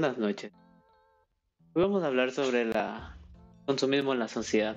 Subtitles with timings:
[0.00, 0.52] Buenas noches.
[1.74, 2.72] Hoy vamos a hablar sobre el
[3.66, 4.76] consumismo en la sociedad.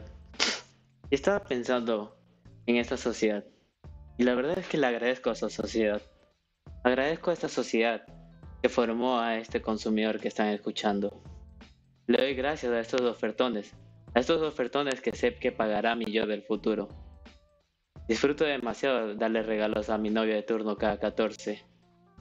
[1.12, 2.18] Y estaba pensando
[2.66, 3.46] en esta sociedad.
[4.18, 6.02] Y la verdad es que le agradezco a esta sociedad.
[6.84, 8.02] Agradezco a esta sociedad
[8.64, 11.22] que formó a este consumidor que están escuchando.
[12.08, 13.76] Le doy gracias a estos ofertones,
[14.16, 16.88] a estos ofertones que sé que pagará mi yo del futuro.
[18.08, 21.64] Disfruto demasiado darle regalos a mi novio de turno cada 14,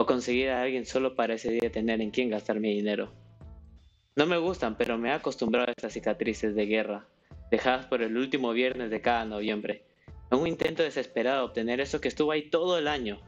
[0.00, 3.12] o conseguir a alguien solo para ese día tener en quién gastar mi dinero.
[4.16, 7.06] No me gustan, pero me he acostumbrado a estas cicatrices de guerra,
[7.50, 9.84] dejadas por el último viernes de cada noviembre,
[10.30, 13.20] en un intento desesperado de obtener eso que estuvo ahí todo el año.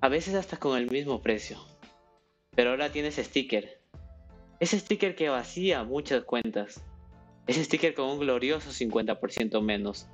[0.00, 1.58] A veces hasta con el mismo precio.
[2.56, 3.82] Pero ahora tienes sticker.
[4.60, 6.82] Ese sticker que vacía muchas cuentas.
[7.46, 10.06] Ese sticker con un glorioso 50% menos.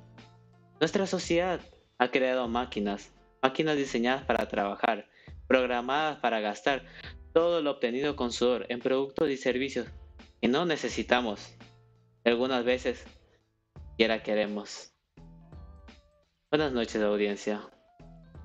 [0.81, 1.61] Nuestra sociedad
[1.99, 5.07] ha creado máquinas, máquinas diseñadas para trabajar,
[5.51, 6.85] programadas para gastar
[7.33, 9.85] todo lo obtenido con sudor en productos y servicios
[10.41, 11.53] que no necesitamos.
[12.23, 13.03] Algunas veces,
[13.97, 14.93] quiera queremos.
[16.51, 17.59] Buenas noches audiencia.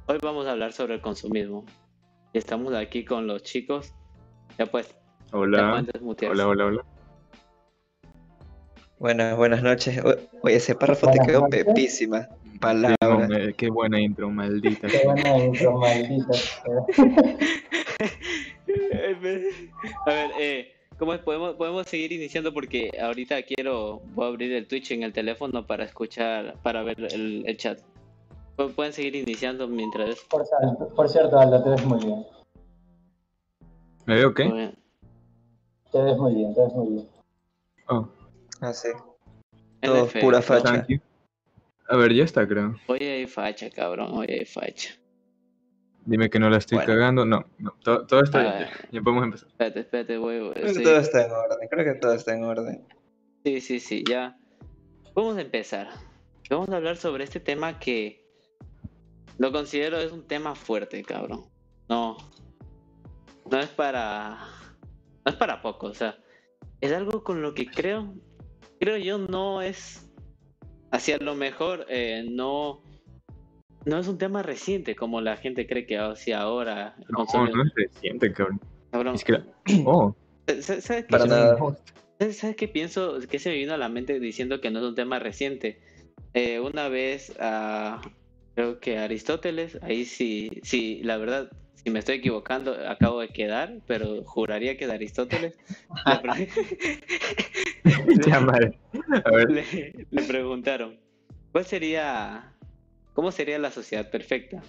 [0.08, 1.64] Hoy vamos a hablar sobre el consumismo.
[2.32, 3.94] Y estamos aquí con los chicos.
[4.58, 4.92] Ya pues.
[5.30, 5.84] Hola.
[6.28, 6.84] Hola, hola, hola.
[8.98, 10.02] Buenas, buenas noches.
[10.42, 12.28] Oye, ese párrafo te quedó pepísima.
[12.60, 12.95] Palabra.
[13.56, 14.88] Qué buena intro, maldita.
[14.88, 16.32] Qué buena intro, maldita.
[20.06, 22.52] a ver, eh, ¿cómo podemos, podemos seguir iniciando?
[22.52, 27.00] Porque ahorita quiero, voy a abrir el Twitch en el teléfono para escuchar, para ver
[27.12, 27.80] el, el chat.
[28.74, 30.16] Pueden seguir iniciando mientras...
[30.30, 30.46] Por,
[30.94, 32.24] por cierto, Aldo, te ves muy bien.
[34.06, 34.72] ¿Me veo qué?
[35.92, 37.08] Te ves muy bien, te ves muy bien.
[37.88, 38.08] Oh.
[38.60, 38.88] Ah, sí.
[39.82, 40.86] Todo pura facha.
[41.88, 42.76] A ver, ya está, creo.
[42.86, 44.90] Hoy hay facha, cabrón, hoy hay facha.
[46.04, 47.24] Dime que no la estoy cagando.
[47.24, 48.68] No, no, todo, está bien.
[48.92, 49.48] Ya podemos empezar.
[49.48, 50.52] Espérate, espérate, voy.
[50.82, 52.86] Todo está en orden, creo que todo está en orden.
[53.44, 54.36] Sí, sí, sí, ya.
[55.14, 55.88] Vamos a empezar.
[56.48, 58.24] Vamos a hablar sobre este tema que
[59.38, 61.46] lo considero es un tema fuerte, cabrón.
[61.88, 62.16] No,
[63.50, 64.38] no es para,
[65.24, 66.18] no es para poco, o sea,
[66.80, 68.14] es algo con lo que creo
[68.78, 70.05] creo yo no es
[70.90, 72.82] hacia lo mejor eh, no
[73.84, 77.74] no es un tema reciente como la gente cree que hacia ahora no, no es
[77.74, 78.60] reciente cabrón,
[78.90, 79.14] cabrón.
[79.14, 79.40] Es que,
[79.84, 80.14] oh.
[80.60, 83.18] ¿sabes, qué, ¿sabes qué pienso?
[83.28, 85.80] que se me vino a la mente diciendo que no es un tema reciente
[86.34, 88.00] eh, una vez uh,
[88.54, 91.50] creo que Aristóteles ahí sí sí la verdad
[91.86, 95.56] si me estoy equivocando, acabo de quedar, pero juraría que de Aristóteles.
[99.48, 100.98] le, le, preguntaron,
[101.52, 102.52] ¿cuál sería,
[103.12, 104.64] cómo sería la sociedad perfecta?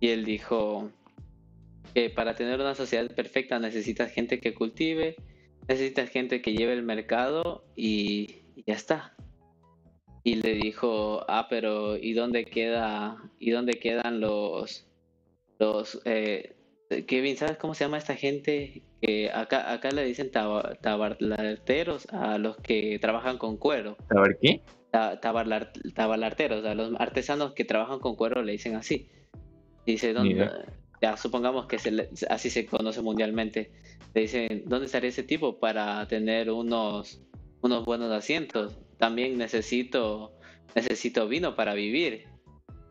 [0.00, 0.90] Y él dijo
[1.94, 5.16] que para tener una sociedad perfecta necesitas gente que cultive,
[5.66, 9.16] necesitas gente que lleve el mercado y, ya está.
[10.22, 14.90] Y le dijo, ah, pero ¿y dónde queda, y dónde quedan los
[15.64, 16.54] los eh,
[17.06, 18.82] Kevin, ¿sabes cómo se llama esta gente?
[19.00, 23.96] Que acá, acá le dicen tabalarteros a los que trabajan con cuero.
[24.08, 24.62] ¿Tabar qué?
[25.94, 29.08] tabalarteros, a los artesanos que trabajan con cuero le dicen así.
[29.84, 30.48] Dice, ¿dónde?
[31.02, 31.78] Ya supongamos que
[32.30, 33.72] así se conoce mundialmente.
[34.14, 37.20] Le dicen, ¿dónde estaría ese tipo para tener unos,
[37.60, 38.78] unos buenos asientos?
[38.98, 40.32] También necesito,
[40.76, 42.26] necesito vino para vivir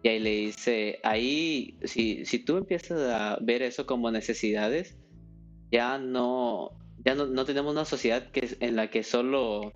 [0.04, 4.98] y ahí le dice, ahí, si, si tú empiezas a ver eso como necesidades,
[5.72, 6.72] ya no,
[7.06, 9.72] ya no, tenemos una sociedad que, en la que solo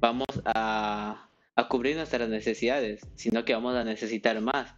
[0.00, 4.74] vamos a, a cubrir nuestras necesidades, sino que vamos a necesitar más.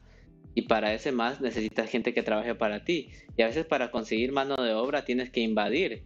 [0.56, 3.10] Y para ese más necesitas gente que trabaje para ti.
[3.36, 6.02] Y a veces para conseguir mano de obra tienes que invadir.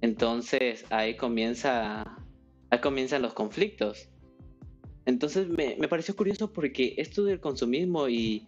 [0.00, 2.16] Entonces ahí comienza,
[2.70, 4.08] ahí comienzan los conflictos.
[5.06, 8.46] Entonces me, pareció curioso porque esto del consumismo y,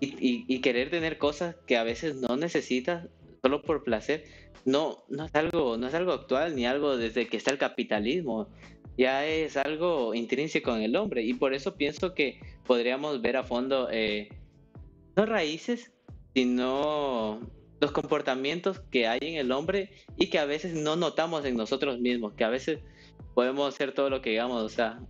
[0.00, 3.08] y, querer tener cosas que a veces no necesitas
[3.42, 4.24] solo por placer,
[4.64, 8.48] no, no, es algo, no es algo actual ni algo desde que está el capitalismo.
[8.96, 13.44] Ya es algo intrínseco en el hombre y por eso pienso que podríamos ver a
[13.44, 14.28] fondo eh,
[15.14, 15.92] no raíces,
[16.34, 17.40] sino
[17.80, 22.00] los comportamientos que hay en el hombre y que a veces no notamos en nosotros
[22.00, 22.80] mismos, que a veces
[23.34, 25.00] podemos hacer todo lo que digamos, o sea,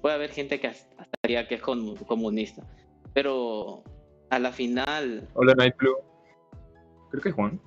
[0.00, 2.66] puede haber gente que hasta diría que es comunista,
[3.14, 3.82] pero
[4.30, 5.28] a la final...
[5.34, 5.96] Hola, Night Blue.
[7.10, 7.60] Creo que es Juan.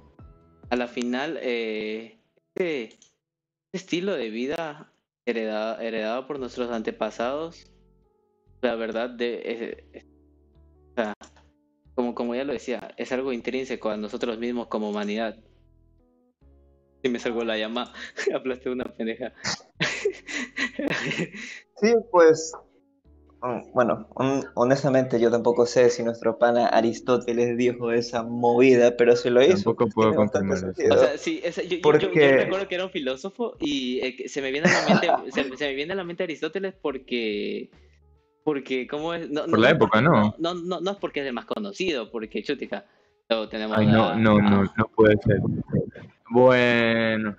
[0.69, 2.17] A la final, eh,
[2.55, 2.97] este,
[3.73, 4.91] estilo de vida
[5.25, 7.71] heredado, heredado por nuestros antepasados,
[8.61, 10.05] la verdad, de,
[10.91, 11.13] o sea,
[11.93, 15.37] como, como ya lo decía, es algo intrínseco a nosotros mismos como humanidad.
[17.05, 17.93] Y me salgo la llamada.
[18.35, 19.31] Aplasté una pendeja.
[21.81, 22.53] Sí, pues.
[23.41, 29.15] mm, Bueno, hon- honestamente yo tampoco sé si nuestro pana Aristóteles dijo esa movida, pero
[29.15, 30.67] si lo hizo, Tampoco pues, puedo confirmar eso.
[30.69, 33.99] O sea, sí, esa- yo, yo- yo- yo Porque- recuerdo que era un filósofo y
[33.99, 36.73] eh, se me viene a la mente, se, se me viene a la mente Aristóteles
[36.81, 37.69] porque,
[38.43, 39.29] porque ¿cómo es?
[39.29, 40.33] No, Por la época, ¿no?
[40.39, 42.85] No, no, no es porque es el más conocido, porque chutica,
[43.29, 45.39] luego tenemos Ay, no, a- no, a- no, no puede ser.
[46.35, 47.33] Bueno,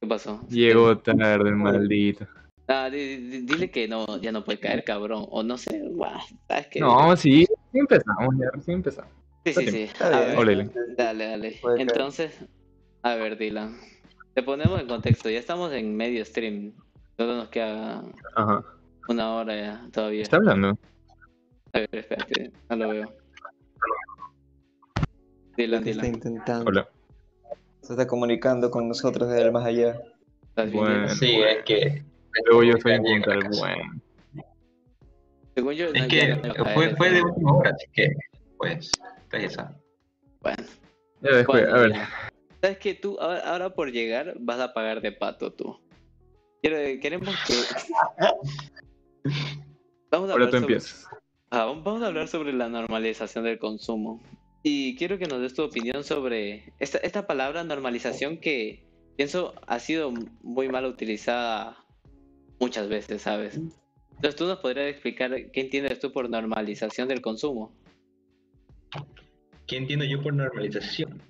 [0.00, 0.40] ¿Qué pasó?
[0.48, 2.24] llegó tarde el maldito.
[2.68, 6.20] Ah, di- di- dile que no, ya no puede caer, cabrón, o no sé, guau,
[6.46, 6.78] ¿sabes qué?
[6.78, 9.10] No, sí, sí empezamos, ya recién empezamos.
[9.44, 11.60] sí, sí, sí, a ver, dale, dale.
[11.78, 12.38] Entonces,
[13.02, 13.76] a ver, Dylan,
[14.34, 16.74] te ponemos en contexto, ya estamos en medio stream,
[17.16, 18.04] solo nos queda
[18.36, 18.64] Ajá.
[19.08, 20.22] Una hora ya, todavía.
[20.22, 20.78] ¿Está hablando?
[21.72, 23.12] A ver, espérate, no lo veo.
[25.56, 26.70] Dylan, ¿Qué está Dylan, intentando?
[26.70, 26.88] Hola.
[27.84, 30.00] Se está comunicando con nosotros desde el más allá.
[31.18, 32.02] Sí, es que.
[32.46, 33.60] Luego yo soy un casa.
[33.60, 33.92] bueno.
[35.54, 36.36] Según yo, Es que
[36.96, 38.08] fue, de última hora, así que,
[38.56, 38.90] pues,
[39.50, 39.76] saben.
[40.40, 40.62] Bueno,
[41.20, 41.92] Ya después, a ver.
[42.62, 45.78] ¿Sabes que tú, ahora, ahora por llegar, vas a pagar de pato tú?
[46.62, 47.54] Quiero- queremos que.
[50.10, 51.06] Vamos a Ahora tú sobre- empiezas.
[51.50, 54.20] Ah, vamos a hablar sobre la normalización del consumo.
[54.66, 58.82] Y quiero que nos des tu opinión sobre esta, esta palabra normalización que
[59.14, 60.10] pienso ha sido
[60.42, 61.84] muy mal utilizada
[62.58, 63.56] muchas veces, ¿sabes?
[63.56, 67.76] Entonces tú nos podrías explicar qué entiendes tú por normalización del consumo.
[69.66, 71.20] ¿Qué entiendo yo por normalización?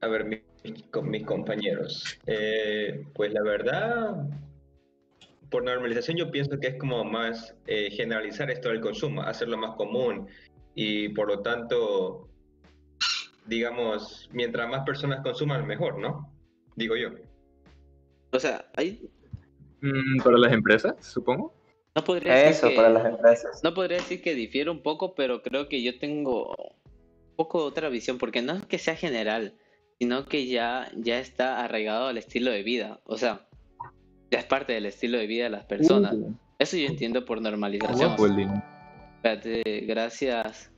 [0.00, 0.42] A ver, mi-
[0.90, 2.18] con mis compañeros.
[2.26, 4.16] Eh, pues la verdad,
[5.48, 9.76] por normalización yo pienso que es como más eh, generalizar esto del consumo, hacerlo más
[9.76, 10.26] común
[10.74, 12.28] y por lo tanto,
[13.46, 16.32] digamos, mientras más personas consuman, mejor, ¿no?
[16.76, 17.10] Digo yo.
[18.32, 19.08] O sea, ahí
[19.80, 21.52] Mm, Para las empresas, supongo.
[21.94, 23.60] no podría decir Eso que- para las empresas.
[23.62, 27.90] No podría decir que difiere un poco, pero creo que yo tengo un poco otra
[27.90, 29.58] visión, porque no es que sea general,
[29.98, 33.00] sino que ya, ya está arraigado al estilo de vida.
[33.04, 33.46] O sea,
[34.30, 36.14] ya es parte del estilo de vida de las personas.
[36.14, 38.16] Uh, Eso yo entiendo por normalización.
[39.16, 40.72] Espérate, gracias.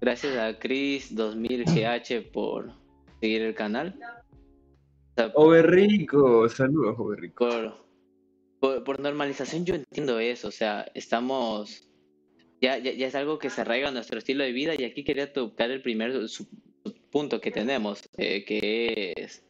[0.00, 2.72] Gracias a Chris 2000GH por
[3.20, 3.94] seguir el canal.
[3.98, 7.46] O sea, Oberrico, saludos, Oberrico.
[7.46, 7.74] por,
[8.60, 11.86] por, por normalización yo entiendo eso, o sea, estamos,
[12.60, 15.04] ya, ya, ya es algo que se arraiga a nuestro estilo de vida y aquí
[15.04, 16.48] quería tocar el primer su- su-
[17.10, 19.44] punto que tenemos, eh, que es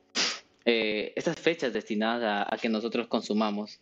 [0.65, 3.81] eh, estas fechas destinadas a, a que nosotros consumamos.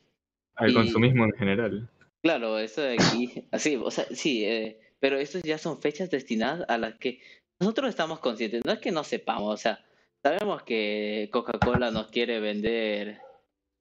[0.57, 1.89] Al Y- consumismo en general.
[2.23, 6.69] Claro, eso de aquí, así, o sea, sí, eh, pero estas ya son fechas destinadas
[6.69, 7.21] a las que
[7.61, 9.85] nosotros estamos conscientes, no es que no sepamos, o sea,
[10.23, 13.21] sabemos que Coca-Cola nos quiere vender,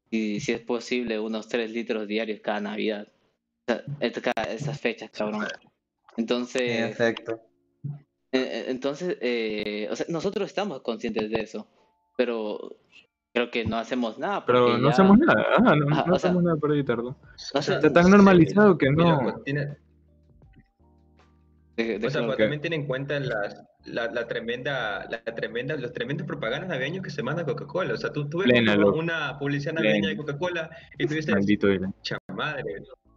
[0.09, 3.07] y si es posible, unos 3 litros diarios cada Navidad.
[3.69, 3.83] O sea,
[4.33, 5.43] cada- esas fechas, cabrón.
[5.43, 5.49] En
[6.17, 6.61] Entonces,
[6.91, 7.41] efecto.
[8.31, 11.67] eh, eh, entonces, eh, o sea, nosotros estamos conscientes de eso,
[12.15, 12.77] pero
[13.33, 14.45] creo que no hacemos nada.
[14.45, 17.15] Pero no ya- hacemos nada, ajá, no, Ajá, no o sea- hacemos nada para evitarlo.
[17.53, 19.19] No Está tan normalizado que Mira, no.
[19.23, 19.77] pues, tiene-
[21.77, 25.75] de- de- O sea, pero también tiene en cuenta las, la, la tremenda, la tremenda,
[25.77, 27.93] los tremendos propagandas navideños que se manda Coca-Cola.
[27.93, 31.67] O sea, tú, tú ves Plena, una- publicidad navideña de Coca-Cola y tú dices, Maldito
[31.67, 31.93] Dylan.
[32.35, 32.63] madre,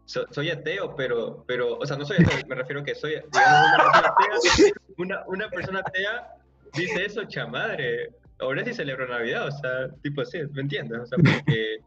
[0.05, 3.69] so- soy ateo, pero, pero, o sea, no soy ateo, me refiero que soy, digamos,
[3.75, 6.29] una persona atea, una, una persona atea
[6.75, 10.99] dice eso, chamadre, ahora sí celebro Navidad, o sea, tipo así, ¿me entiendes?
[11.01, 11.79] O sea, porque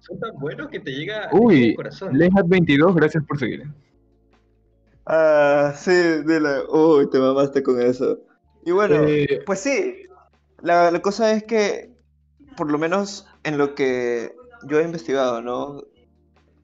[0.00, 2.14] son tan buenos que te llega Uy, al corazón.
[2.14, 3.64] Lehat22, gracias por seguir.
[5.06, 6.64] Ah, sí, dile.
[6.68, 8.18] Uy, te mamaste con eso.
[8.64, 9.96] Y bueno, Eh, pues sí.
[10.62, 11.90] La, la cosa es que,
[12.56, 14.34] por lo menos en lo que
[14.66, 15.82] yo he investigado, ¿no?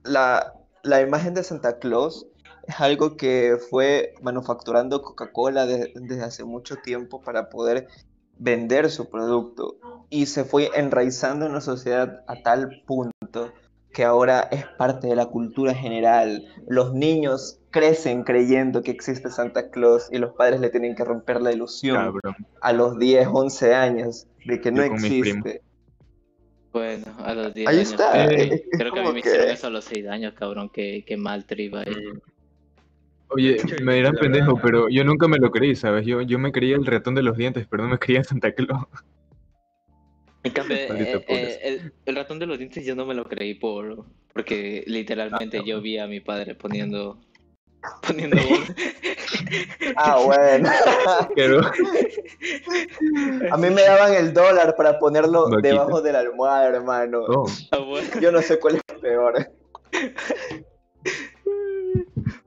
[0.03, 2.25] La, la imagen de Santa Claus
[2.67, 7.87] es algo que fue manufacturando Coca-Cola de- desde hace mucho tiempo para poder
[8.39, 9.77] vender su producto.
[10.09, 13.53] Y se fue enraizando en la sociedad a tal punto
[13.93, 16.45] que ahora es parte de la cultura general.
[16.67, 21.41] Los niños crecen creyendo que existe Santa Claus y los padres le tienen que romper
[21.41, 22.35] la ilusión cabrón.
[22.61, 25.61] a los 10, 11 años de que no existe.
[26.73, 27.91] Bueno, a los 10 Ahí años.
[27.91, 30.07] está, Creo, que- es- es creo que a mí me hicieron eso a los 6
[30.07, 30.69] años, cabrón.
[30.73, 31.93] Qué, qué mal trip ahí.
[31.93, 32.19] Mm,
[33.33, 36.05] Oye, me dirán pendejo, pero yo nunca me lo creí, ¿sabes?
[36.05, 38.85] Yo, yo me creía el ratón de los dientes, pero no me creía Santa Claus.
[40.43, 43.53] En cambio, eh, eh, el, el ratón de los dientes yo no me lo creí
[43.53, 47.19] por porque literalmente yo vi a mi padre poniendo
[48.07, 48.71] poniendo voz.
[49.95, 50.69] Ah, bueno.
[51.35, 51.61] Pero,
[53.51, 57.21] A mí me daban el dólar para ponerlo debajo de la almohada, hermano.
[57.27, 57.79] oh, Ah.
[58.21, 59.51] Yo no sé cuál es peor.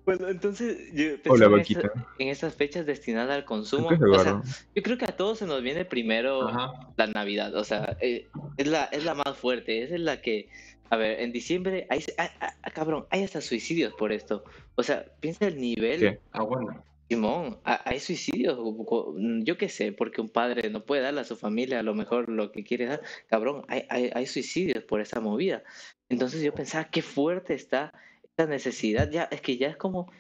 [0.07, 4.19] Bueno, entonces, yo hola, en, esta- en estas fechas destinadas al consumo, ¿Qué es o
[4.19, 4.43] sea,
[4.75, 6.73] yo creo que a todos se nos viene primero Ajá.
[6.97, 10.51] la Navidad, o sea, eh, es la, es la más fuerte, es la que,
[10.91, 14.45] a ver, en diciembre, hay, ah, ah, ah, cabrón, hay hasta suicidios por esto,
[14.75, 16.21] o sea, piensa el nivel, ¿Qué?
[16.33, 16.85] Ah, bueno.
[17.09, 21.25] Simón, ha- hay suicidios, o- yo qué sé, porque un padre no puede darle a
[21.25, 25.01] su familia a lo mejor lo que quiere dar, cabrón, hay, hay, hay suicidios por
[25.01, 25.63] esa movida,
[26.11, 27.93] entonces yo pensaba, qué fuerte está
[28.37, 30.11] esta necesidad, ya, es que ya es como,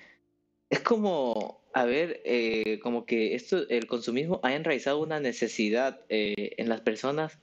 [0.71, 6.55] es como, a ver, eh, como que esto, el consumismo ha enraizado una necesidad eh,
[6.57, 7.41] en las personas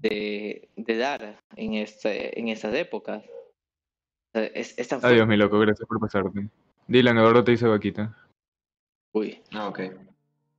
[0.00, 3.22] de, de dar en, este, en estas épocas.
[4.32, 6.48] Es, es tan Adiós, mi loco, gracias por pasarte.
[6.86, 8.16] Dylan, Eduardo te dice vaquita.
[9.12, 9.42] Uy.
[9.52, 9.80] Ah, ok.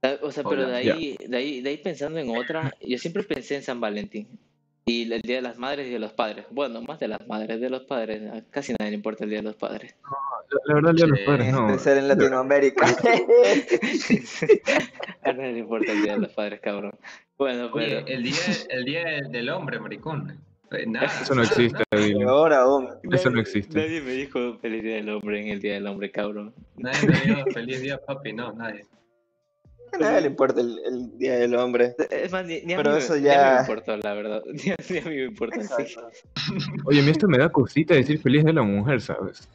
[0.03, 3.23] Ah, O sea, pero de ahí, de ahí, de ahí pensando en otra, yo siempre
[3.23, 4.27] pensé en San Valentín.
[4.85, 6.45] Y el Día de las Madres y de los Padres.
[6.49, 8.21] Bueno, más de las madres, de los padres.
[8.31, 9.95] A casi nadie le importa el Día de los Padres.
[10.49, 11.71] La, la verdad, el día de los padres, no.
[11.71, 12.85] De ser en Latinoamérica.
[15.23, 16.93] A nadie le importa el Día de los Padres, cabrón.
[17.37, 18.07] Bueno, Oye, pero...
[18.07, 18.35] el día,
[18.69, 20.39] el día del hombre, maricón.
[20.87, 21.83] Nada, Eso no existe.
[21.89, 22.87] Peor aún.
[23.11, 23.77] Eso no existe.
[23.77, 26.53] Nadie me dijo feliz día del hombre en el día del hombre, cabrón.
[26.77, 28.85] Nadie me dijo feliz día, papi, no, nadie.
[29.93, 31.95] A nadie le importa el, el Día del Hombre.
[32.09, 33.97] Es más, ni, ni a, Pero mí, me- eso ni a mí ya- me importó,
[33.97, 34.41] la verdad.
[34.53, 35.61] Ni a, ni a mí me importa.
[35.61, 35.95] sí.
[36.85, 39.47] Oye, a mí esto me da cosita decir feliz de la mujer, ¿sabes?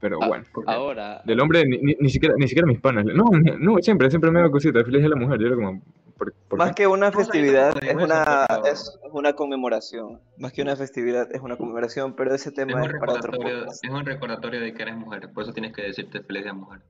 [0.00, 0.44] Pero Ah, bueno.
[0.66, 3.04] Ahora, Del hombre, ni, ni, ni siquiera, ni siquiera mis panas.
[3.06, 3.24] No,
[3.58, 4.84] no, siempre, siempre me da cosita.
[4.84, 5.40] Feliz de la mujer.
[5.40, 5.82] Yo era como.
[6.16, 6.74] ¿por, por Más qué?
[6.82, 10.20] que una no, festividad, no, no, es una, es una conmemoración.
[10.36, 13.22] Más que una festividad, es una conmemoración, pero ese Es tema un, es para otro
[13.32, 13.84] recordatorio, podcast.
[13.84, 16.80] es un recordatorio de que eres mujer, por eso tienes que decirte feliz día mujer.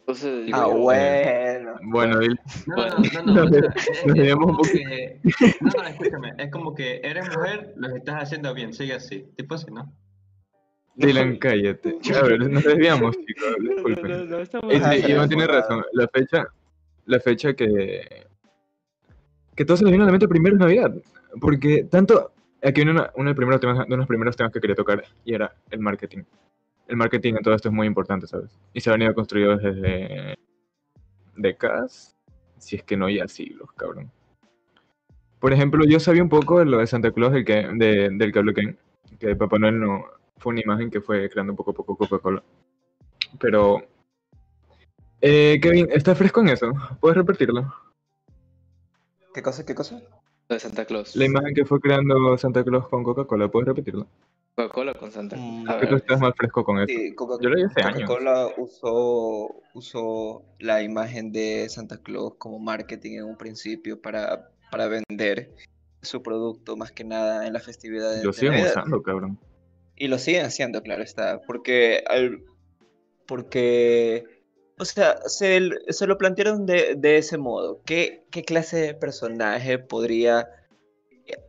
[0.00, 1.74] Entonces, Digo Ah, yo, bueno.
[1.84, 2.96] Bueno, Dylan, No, Bueno.
[3.14, 5.20] no, no, no, o sea, que,
[5.60, 9.54] no, no, escúchame, es como que eres mujer, lo estás haciendo bien, sigue así, tipo
[9.54, 9.92] así, ¿no?
[10.96, 11.98] Dylan, cállate.
[12.18, 13.56] A ver, nos desviamos, chicos.
[13.58, 14.10] no, no, Disculpen.
[14.10, 15.82] no, no, estamos Y- me tiene razón.
[15.92, 16.44] La fecha,
[17.06, 18.26] la fecha que.
[19.54, 20.92] Que todo se le vino a la mente primero es Navidad.
[21.40, 22.32] Porque tanto.
[22.62, 25.02] Aquí viene una- uno de los primeros temas, de los primeros temas que quería tocar
[25.24, 26.24] y era el marketing.
[26.90, 28.50] El marketing en todo esto es muy importante, ¿sabes?
[28.74, 30.34] Y se ha venido construido desde
[31.36, 32.16] décadas,
[32.58, 34.10] si es que no ya siglos, cabrón.
[35.38, 38.32] Por ejemplo, yo sabía un poco de lo de Santa Claus del que, de- del
[38.32, 38.76] que habló Ken,
[39.20, 40.04] que Papá Noel no
[40.38, 42.42] fue una imagen que fue creando poco a poco Coca-Cola.
[43.38, 43.84] Pero,
[45.20, 46.72] eh, Kevin, ¿estás fresco en eso?
[47.00, 47.72] ¿Puedes repetirlo?
[49.32, 49.64] ¿Qué cosa?
[49.64, 50.02] ¿Qué cosa?
[50.50, 51.14] Lo de Santa Claus.
[51.14, 54.08] La imagen que fue creando Santa Claus con Coca-Cola, ¿puedes repetirlo?
[54.56, 55.88] Coca-Cola con Santa Mm, Claus.
[55.88, 56.86] Tú estás más fresco con eso.
[56.88, 58.00] Sí, Coca- Yo lo leí hace años.
[58.08, 64.88] Coca-Cola usó, usó la imagen de Santa Claus como marketing en un principio para, para
[64.88, 65.54] vender
[66.02, 68.70] su producto más que nada en las festividades Lo siguen Navidad.
[68.72, 69.38] usando, cabrón.
[69.94, 72.42] Y lo siguen haciendo, claro está, porque al,
[73.24, 74.24] porque
[74.80, 75.60] o sea, se,
[75.90, 77.82] se lo plantearon de, de ese modo.
[77.84, 80.48] ¿Qué, ¿Qué clase de personaje podría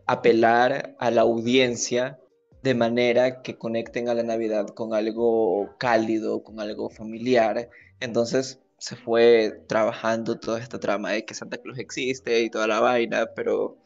[0.05, 2.19] apelar a la audiencia
[2.61, 7.69] de manera que conecten a la Navidad con algo cálido, con algo familiar?
[8.01, 12.81] Entonces se fue trabajando toda esta trama de que Santa Claus existe y toda la
[12.81, 13.77] vaina, pero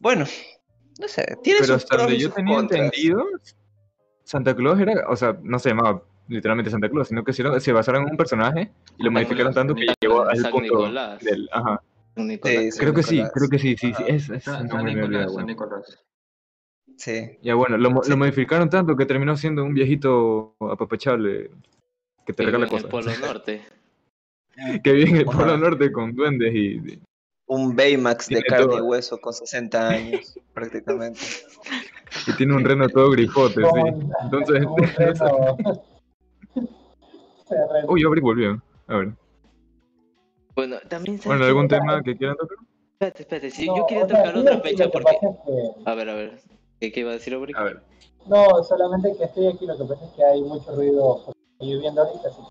[0.00, 0.26] bueno,
[1.00, 2.90] no sé, tiene Pero sus hasta donde yo tenía contras.
[2.92, 3.24] entendido,
[4.24, 8.04] Santa Claus era, o sea, no se llamaba literalmente Santa Claus, sino que se basaron
[8.04, 11.20] en un personaje y lo modificaron tanto que llegó al punto Nicolás.
[11.24, 11.48] del...
[11.52, 11.82] Ajá.
[12.16, 12.74] Nicolás.
[12.74, 14.04] Sí, Creo que sí, creo que sí, sí, sí.
[14.06, 15.46] Es, es San, Nicolás, San.
[16.96, 17.38] Sí.
[17.42, 18.10] Ya bueno, lo, mo- Sí.
[18.10, 21.50] lo modificaron tanto que terminó siendo un viejito apapachable
[22.26, 22.90] que te regala en el cosas.
[22.90, 23.62] Polo Norte.
[24.82, 25.24] Que vive en el.
[25.26, 27.00] Polo Norte con duendes y...
[27.46, 31.20] Un Baymax de carne y hueso con 60 años, prácticamente.
[32.26, 34.06] y tiene un reno todo grifote, sí.
[34.24, 34.66] Entonces,
[37.88, 38.62] Uy, Abric volvió.
[38.86, 39.12] A ver.
[40.54, 41.44] Bueno, también sabes Bueno?
[41.46, 42.58] ¿algún tema que quieran tocar?
[42.94, 43.50] Espérate, espérate.
[43.50, 45.16] Sí, No, yo quería o sea, tocar sí, otra fecha porque.
[45.20, 46.40] que- A ver, a ver.
[46.80, 47.54] ¿Qué, qué iba a decir Aubrey?
[47.56, 47.80] A ver.
[48.26, 51.24] No, solamente que estoy aquí, lo que pasa es que hay mucho ruido
[51.60, 52.42] lloviendo ahorita, así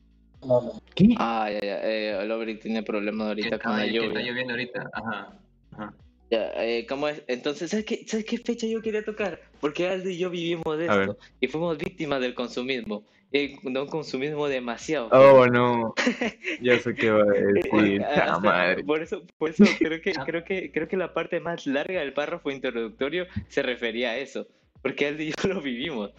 [0.41, 0.71] que no, no.
[0.95, 1.15] ¿Qué?
[1.17, 1.81] Ah, ya, ya.
[1.83, 4.21] Eh, el tiene problemas ahorita con la que está lluvia.
[4.31, 5.33] lloviendo ahorita, ajá.
[5.73, 5.93] ajá.
[6.29, 7.23] Ya, eh, ¿cómo es?
[7.27, 9.39] Entonces, ¿sabes qué, ¿sabes qué fecha yo quería tocar?
[9.61, 11.09] Porque Aldo y yo vivimos de A ver.
[11.09, 13.05] esto y fuimos víctimas del consumismo.
[13.31, 15.09] Eh, de un consumismo demasiado.
[15.11, 15.93] Oh, no.
[16.61, 18.03] Ya sé qué va a Eh, decir.
[18.03, 18.83] hasta- ¡Ta madre!
[18.83, 22.13] por eso, por eso creo que, creo que, creo que la parte más larga del
[22.13, 24.47] párrafo introductorio se refería a eso,
[24.81, 26.11] porque Aldo y yo lo vivimos.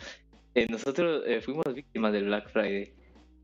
[0.55, 2.93] Eh, nosotros eh, fuimos víctimas del Black Friday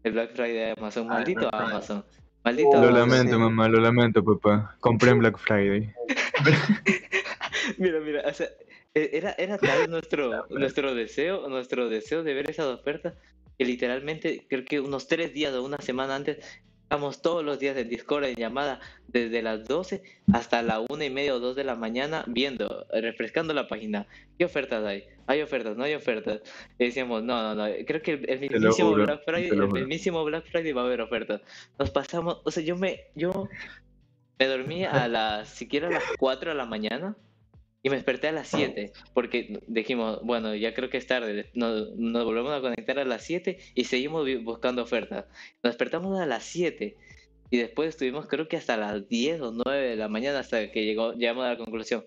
[0.02, 1.06] El Black Friday de Amazon.
[1.10, 1.54] Ah, Maldito.
[1.54, 2.04] Amazon.
[2.44, 4.76] Maldito Lo lamento, mamá, lo lamento, papá.
[4.80, 5.92] Compré en Black Friday.
[7.78, 8.48] Mira, mira, o sea,
[8.94, 13.14] e- era, era tal nuestro, nuestro deseo, nuestro deseo de ver esas ofertas,
[13.58, 16.38] que literalmente creo que unos tres días o una semana antes,
[16.84, 21.10] estamos todos los días en Discord en llamada, desde las 12 hasta la una y
[21.10, 24.06] media o dos de la mañana, viendo, refrescando la página.
[24.38, 25.04] ¿Qué ofertas hay?
[25.26, 25.76] ¿Hay ofertas?
[25.76, 26.42] ¿No hay ofertas?
[26.78, 29.56] Y decíamos, no, no, no, creo que el, el lo mismísimo juro, Black Friday, te
[29.56, 29.80] lo el juro.
[29.80, 31.40] mismísimo Black Friday va a haber ofertas.
[31.78, 33.48] Nos pasamos, o sea, yo me, yo
[34.38, 37.16] me dormí a las, siquiera a las 4 de la mañana
[37.84, 41.94] y me desperté a las 7 porque dijimos, bueno, ya creo que es tarde, nos,
[41.96, 45.26] nos volvemos a conectar a las 7 y seguimos buscando ofertas.
[45.62, 46.96] Nos despertamos a las 7
[47.50, 50.86] y después estuvimos creo que hasta las 10 o 9 de la mañana hasta que
[50.86, 52.04] llegó, llegamos a la conclusión.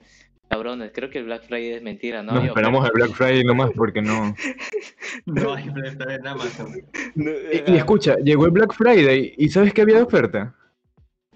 [0.49, 2.33] Cabrones, creo que el Black Friday es mentira, ¿no?
[2.33, 4.35] Nos esperamos al Black Friday nomás porque no.
[5.25, 6.73] No hay plata en Amazon.
[7.13, 10.55] No, Y, y escucha, llegó el Black Friday y ¿sabes qué había de oferta?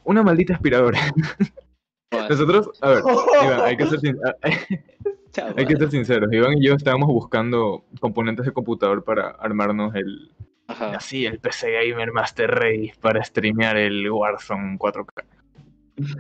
[0.03, 1.00] Una maldita aspiradora.
[2.12, 3.03] Nosotros, a ver,
[3.46, 4.20] Iván, hay que ser, sin-
[5.32, 5.77] chao, hay que madre.
[5.77, 6.32] ser sinceros.
[6.34, 10.32] Iván y yo estábamos buscando componentes de computador para armarnos el,
[10.68, 10.96] Ajá.
[10.98, 15.24] así, el PC Gamer Master Race para streamear el Warzone 4K.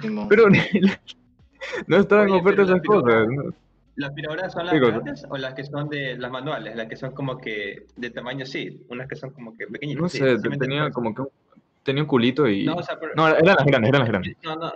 [0.01, 0.27] Simón.
[0.29, 0.47] Pero
[1.87, 3.27] no estaban Oye, ofertas pero esas cosas.
[3.29, 3.43] ¿no?
[3.95, 6.75] ¿Las aspiradoras son las grandes o las que son de las manuales?
[6.75, 10.01] Las que son como que de tamaño sí, unas que son como que pequeñitas.
[10.01, 11.29] No sé, sí tenía como que un-
[11.83, 12.63] tenía un culito y...
[12.65, 13.13] No, o sea, pero...
[13.15, 14.37] No, eran las grandes, eran las grandes.
[14.43, 14.71] No, no.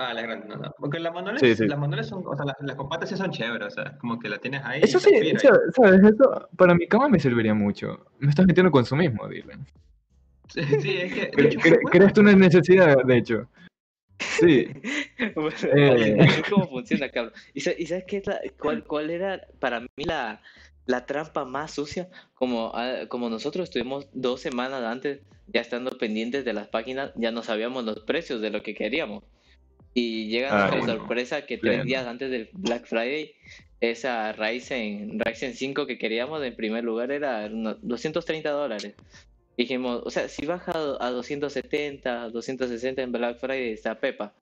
[0.00, 0.72] Ah, las grandes, no, no.
[0.78, 1.66] Porque las manuales, Sí, sí.
[1.66, 4.28] las manuales son, o sea, las, las compactas sí son chéveres, o sea, como que
[4.28, 4.80] la tienes ahí.
[4.82, 6.00] Eso sí, o sea, ¿sabes?
[6.04, 8.06] Eso para mi cama me serviría mucho.
[8.20, 9.60] Me estás metiendo consumismo, Dylan.
[9.60, 9.78] y-
[10.50, 11.30] Sí, sí, es que...
[11.32, 13.48] Cre- hecho, cre- bueno, ¿Crees tú una necesidad, de hecho?
[14.20, 14.68] Sí.
[15.34, 16.16] Bueno, Eh.
[16.48, 17.32] como funciona, cabrón.
[17.52, 20.40] ¿Y, sa- y sabes qué es la- cuál, cuál era para mí la,
[20.86, 22.08] la trampa más sucia?
[22.34, 27.32] Como, ah, como nosotros estuvimos dos semanas antes ya estando pendientes de las páginas, ya
[27.32, 29.24] no sabíamos los precios de lo que queríamos.
[29.94, 30.86] Y llega Ah, bueno.
[30.98, 33.32] sorpresa que tres días antes del Black Friday,
[33.80, 38.94] esa Ryzen, Ryzen 5 que queríamos en primer lugar era unos 230 dólares.
[39.56, 44.32] Dijimos, o sea, si baja a 270, 260 en Black Friday está Pepa.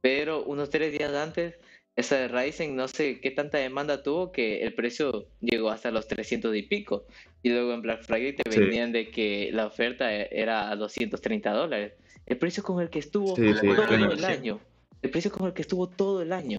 [0.00, 1.54] Pero unos tres días antes,
[1.94, 6.08] esa de Ryzen no sé qué tanta demanda tuvo que el precio llegó hasta los
[6.08, 7.04] 300 y pico.
[7.42, 8.58] Y luego en Black Friday te Sí.
[8.58, 11.92] vendían de que la oferta era a 230 dólares.
[12.26, 14.12] El precio con el que estuvo Sí, sí, todo pleno.
[14.12, 14.60] el año.
[15.02, 16.58] El precio con el que estuvo todo el año.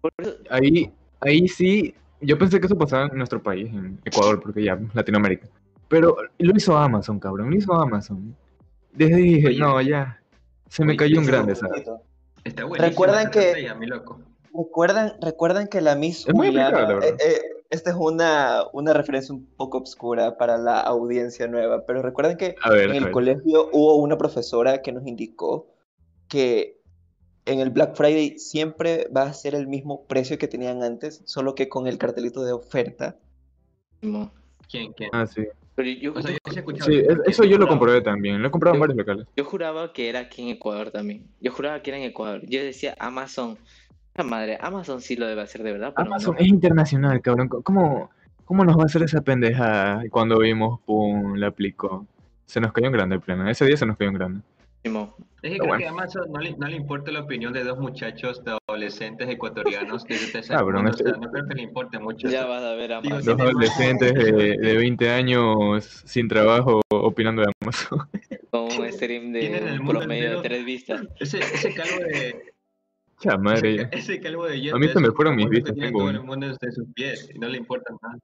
[0.00, 4.40] Por eso, Ahí, ahí sí, yo pensé que eso pasaba en nuestro país, en Ecuador,
[4.40, 5.48] porque ya, Latinoamérica.
[5.88, 8.36] Pero lo hizo Amazon, cabrón, lo hizo Amazon.
[8.92, 9.58] Desde ahí dije, Oye.
[9.58, 10.20] no, ya,
[10.68, 11.84] se me Oye, cayó un grande, ¿sabes?
[12.44, 14.20] Está ¿Recuerdan que- mi loco.
[14.56, 17.08] ¿Recuerdan, ¿Recuerdan que la Miss Es muy Juliana, eh, ¿verdad?
[17.18, 22.36] eh, esta es una, una referencia un poco obscura para la audiencia nueva, pero recuerdan
[22.36, 25.66] que ver, en el colegio hubo una profesora que nos indicó
[26.28, 26.80] que
[27.46, 31.54] en el Black Friday siempre va a ser el mismo precio que tenían antes, solo
[31.54, 33.16] que con el cartelito de oferta.
[34.70, 35.10] ¿Quién, quién?
[35.12, 35.42] Ah, sí.
[35.76, 37.66] Pero yo, O sea, yo sí he escuchado Sí, eso, es- que eso yo lo
[37.66, 39.26] juraba- comprobé también, lo he comprado en varios locales.
[39.36, 41.26] yo juraba que era aquí en Ecuador también.
[41.40, 42.42] Yo juraba que era en Ecuador.
[42.46, 43.58] Yo decía Amazon.
[44.14, 46.40] La madre, Amazon sí lo debe hacer de verdad, pero Amazon no.
[46.40, 47.48] es internacional, cabrón.
[47.48, 48.10] ¿Cómo,
[48.44, 50.04] ¿Cómo nos va a hacer esa pendejada?
[50.10, 52.06] Cuando vimos, pum, la aplicó.
[52.46, 53.48] Se nos cayó en grande el pleno.
[53.50, 54.40] Ese día se nos cayó en grande.
[55.44, 55.78] Es que creo bueno.
[55.78, 59.28] que a Amazon no le, no le importa la opinión de dos muchachos de adolescentes
[59.28, 62.28] ecuatorianos de tercer Cabrón, mundo, o sea, este- no creo que le importe mucho.
[62.28, 62.48] Ya eso.
[62.48, 63.36] vas a ver Digo, Amazon.
[63.36, 68.08] Dos adolescentes de, de 20 años sin trabajo opinando de Amazon.
[68.50, 71.02] con un stream de promedio de tres vistas.
[71.20, 72.42] Ese, ese calvo de...
[73.20, 73.88] Ya, madre.
[73.92, 76.20] Ese calvo de A mí se me fueron mis vistas, tengo todo uno.
[76.20, 78.18] el mundo de sus pies y no le importa nada.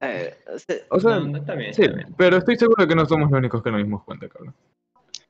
[0.00, 2.14] Eh, o sea, O sea, no, no está bien, sí, está bien.
[2.16, 4.54] pero estoy seguro de que no somos los únicos que nos dimos cuenta, cabrón.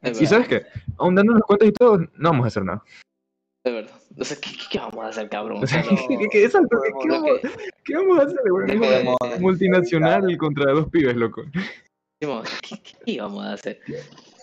[0.05, 0.67] Es Y verdad, sabes qué,
[0.99, 2.83] aún dándonos cuenta y todo, no vamos a hacer nada.
[3.65, 3.95] es verdad.
[4.19, 5.65] O sea, ¿qué, qué- qué vamos a hacer, cabrón?
[5.65, 7.49] O sea, ¿qué, qué- exacto, ¿qué- qué vamos, que-
[7.85, 11.43] qué vamos a hacer, de- Podemos multinacional contra dos pibes, loco.
[13.05, 13.81] ¿qué, vamos a hacer?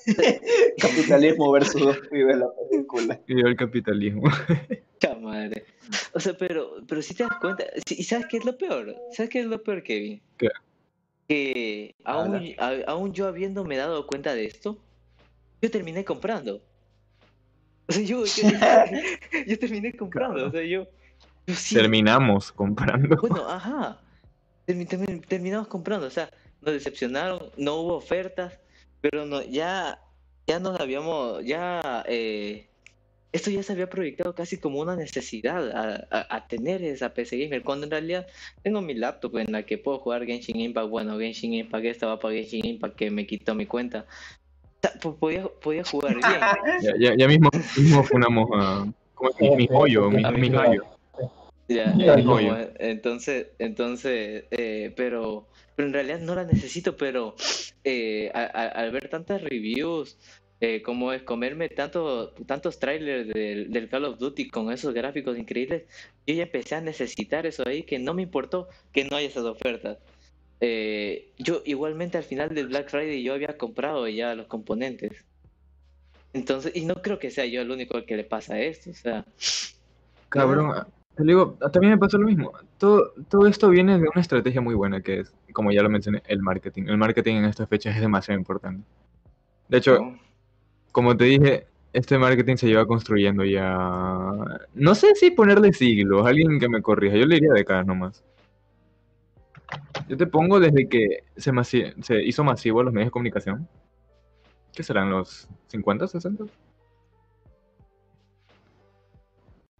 [0.77, 3.19] Capitalismo versus dos pibes la película.
[3.27, 4.23] Y el capitalismo.
[4.99, 5.65] Cha madre.
[6.13, 8.95] O sea, pero, pero si te das cuenta, sí, ¿y sabes qué es lo peor?
[9.11, 10.21] ¿Sabes qué es lo peor, Kevin?
[10.37, 10.49] ¿Qué?
[11.27, 14.77] Que aún, a- aún yo habiéndome dado cuenta de esto,
[15.61, 16.61] yo terminé comprando.
[17.87, 18.43] O sea, yo, yo,
[19.47, 20.87] yo terminé comprando, o sea, yo,
[21.47, 23.17] yo sí, Terminamos comprando.
[23.17, 23.99] bueno, ajá,
[24.67, 26.29] Termi- termi- terminamos comprando, o sea,
[26.61, 28.53] nos decepcionaron, no hubo ofertas,
[29.01, 29.99] pero no, ya,
[30.47, 32.67] ya nos habíamos, ya, eh,
[33.33, 37.37] esto ya se había proyectado casi como una necesidad a, a- a tener esa PC
[37.37, 38.27] gamer, cuando en realidad
[38.61, 42.35] tengo mi laptop en la que puedo jugar Genshin Impact, bueno, Genshin Impact estaba para
[42.35, 44.05] Genshin Impact que me quitó mi cuenta.
[45.01, 46.39] Po- podía, podía jugar bien.
[46.81, 48.85] Ya, ya, ya mismo, mismo funamos a.
[49.13, 49.57] ¿Cómo es?
[49.57, 50.83] Mi, joyo, mi, mi mi joyo.
[51.67, 57.35] Ya, eh, como, eh, entonces, entonces, eh, pero, pero en realidad no la necesito, pero
[57.83, 60.17] eh, a- a- al ver tantas reviews,
[60.59, 65.37] eh, como es comerme tanto, tantos trailers del, del Call of Duty con esos gráficos
[65.37, 65.83] increíbles,
[66.27, 69.45] yo ya empecé a necesitar eso ahí, que no me importó que no haya esas
[69.45, 69.97] ofertas.
[70.61, 75.25] Eh, yo igualmente al final del Black Friday yo había comprado ya los componentes.
[76.33, 78.93] Entonces, y no creo que sea yo el único al que le pasa esto, o
[78.93, 79.25] sea,
[80.31, 82.53] Cabrón, te digo, también me pasó lo mismo.
[82.77, 86.23] Todo, todo esto viene de una estrategia muy buena que es, como ya lo mencioné,
[86.25, 86.83] el marketing.
[86.83, 88.83] El marketing en estas fechas es demasiado importante.
[89.67, 90.19] De hecho, ¿no?
[90.93, 94.29] como te dije, este marketing se lleva construyendo ya.
[94.73, 97.17] No sé si ponerle siglos, alguien que me corrija.
[97.17, 98.23] Yo le diría décadas nomás.
[100.11, 103.65] Yo te pongo desde que se, masi- se hizo masivo los medios de comunicación.
[104.73, 106.43] ¿Qué serán los 50, 60?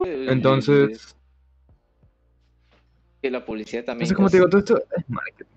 [0.05, 1.17] Eh, Entonces,
[3.21, 4.09] que la policía también.
[4.09, 5.51] entonces como te digo, todo esto es marketing.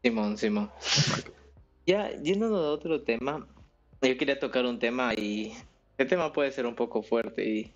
[0.00, 0.70] Simón, Simón.
[1.84, 3.48] Ya, yendo a otro tema,
[4.00, 5.54] yo quería tocar un tema y
[5.98, 7.74] el tema puede ser un poco fuerte y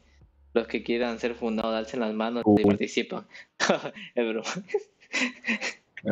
[0.55, 3.27] los que quieran ser fundados, alcen las manos y participan.
[4.15, 4.49] es broma.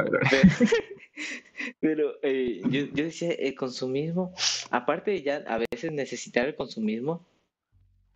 [1.81, 4.33] Pero, eh, yo, yo decía, el consumismo,
[4.71, 7.27] aparte de ya a veces necesitar el consumismo,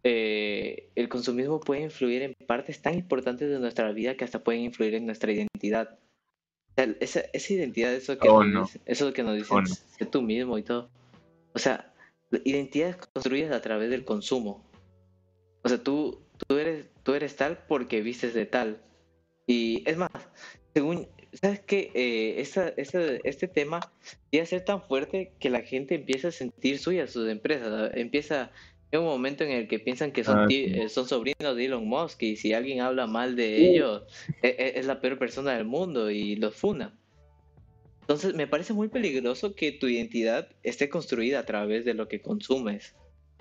[0.02, 4.62] eh, el consumismo puede influir en partes tan importantes de nuestra vida que hasta pueden
[4.62, 5.98] influir en nuestra identidad.
[6.70, 8.62] O sea, esa, esa identidad, eso que, Oh, nos no.
[8.64, 10.10] dice- eso que nos dicen, Oh, no.
[10.10, 10.90] tú mismo y todo.
[11.52, 11.92] O sea,
[12.44, 14.64] identidades construidas a través del consumo.
[15.62, 18.80] O sea, tú, tú, eres, tú eres tal porque vistes de tal.
[19.46, 20.10] Y es más,
[20.72, 21.90] según, ¿sabes qué?
[21.94, 22.40] Eh,
[23.24, 23.80] este tema
[24.30, 27.92] llega a ser tan fuerte que la gente empieza a sentir suyas sus empresas.
[27.94, 28.52] Empieza,
[28.92, 30.64] hay un momento en el que piensan que son, Ah, sí.
[30.66, 34.02] eh, son sobrinos de Elon Musk y si alguien habla mal de ellos,
[34.42, 36.96] e- e- es, la peor persona del mundo y los funa.
[38.02, 42.20] Entonces, me parece muy peligroso que tu identidad esté construida a través de lo que
[42.20, 42.96] consumes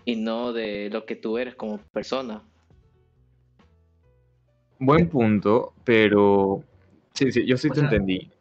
[0.05, 2.43] y no de lo que tú eres como persona.
[4.77, 6.63] Buen punto, pero
[7.19, 8.31] sí, sí, yo sí O te sea, entendí.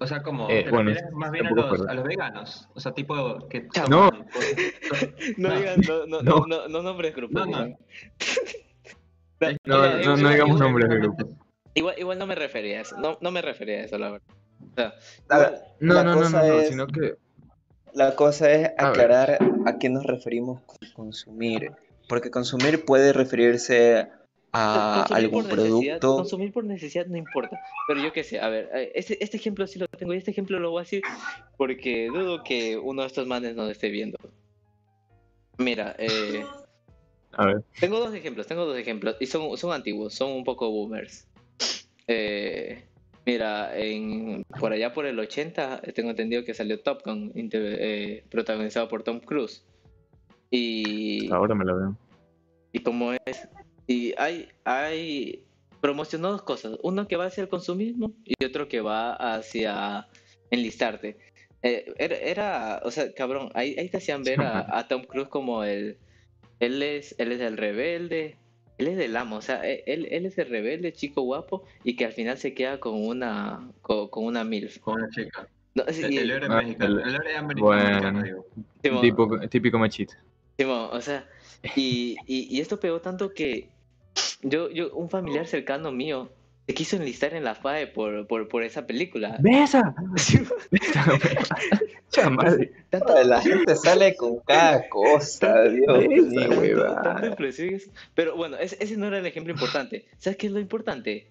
[0.00, 2.68] O sea, como Eh, te bueno, refieres más bien a los, a los veganos.
[2.74, 4.10] O sea, tipo que No.
[4.10, 4.26] toman
[5.38, 5.56] No, No.
[5.56, 6.32] digan, no, no, No.
[6.40, 7.46] no, no, no nombres grupos.
[7.48, 7.76] No, no.
[9.64, 11.26] No, digamos nombres de grupos.
[11.74, 14.26] Igual, igual no me refería a eso, no, no me refería a eso, la verdad.
[14.60, 14.94] O sea,
[15.30, 17.14] igual- No, La no, no, cosa no, es- sino que
[17.94, 21.70] La cosa es A aclarar a qué nos referimos con consumir.
[22.08, 24.08] Porque consumir puede referirse
[24.52, 26.16] a consumir algún por necesidad, producto.
[26.16, 29.66] consumir por necesidad no importa, pero yo qué sé, a ver, eh, este, este ejemplo
[29.66, 31.02] sí lo tengo y este ejemplo lo voy a decir
[31.56, 34.16] porque dudo que uno de estos manes nos esté viendo.
[35.58, 36.46] Mira, eh,
[37.32, 40.70] a ver, tengo dos ejemplos, tengo dos ejemplos y son, son antiguos, son un poco
[40.70, 41.26] boomers.
[42.06, 42.84] Eh,
[43.26, 47.76] mira, en, por allá por el 80 eh, tengo entendido que salió Top Gun, inter-
[47.80, 49.64] eh, protagonizado por Tom Cruise.
[50.50, 51.96] Y, ahora me la veo.
[52.72, 53.46] y como es,
[53.88, 55.42] y hay, hay,
[55.80, 60.06] promocionó dos cosas, uno que va hacia el consumismo y otro que va hacia
[60.52, 61.16] enlistarte.
[61.62, 65.28] Eh, era, era, o sea, cabrón, ahí, ahí te hacían ver a, a Tom Cruise
[65.28, 65.98] como el,
[66.60, 68.36] él es, él es el rebelde,
[68.78, 71.96] él es el amo, o sea, e, él, él es el rebelde, chico guapo, y
[71.96, 74.78] que al final se queda con una, con, con una MILF.
[74.78, 75.48] Con una chica.
[75.74, 77.00] No, sí, El, el héroe Ah, mexicano.
[77.00, 78.44] el- El héroe americano, bueno.
[79.00, 80.14] Tipo, típico machito.
[80.56, 81.28] Simón, o sea,
[81.76, 83.68] y, y, y esto pegó tanto que
[84.42, 86.30] yo, yo, un familiar cercano mío,
[86.66, 89.36] se quiso enlistar en la FAE por, por, por esa película.
[89.40, 89.94] ¡Besa!
[92.30, 92.72] Madre.
[92.90, 96.84] Tanto- La gente sale con cada cosa, Dios Esa mío.
[98.14, 100.06] Pero bueno, ese, ese no era el ejemplo importante.
[100.18, 101.30] ¿Sabes qué es lo importante?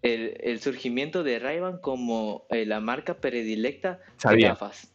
[0.00, 4.92] El, el surgimiento de ray como eh, la marca predilecta de Sabía, gafas.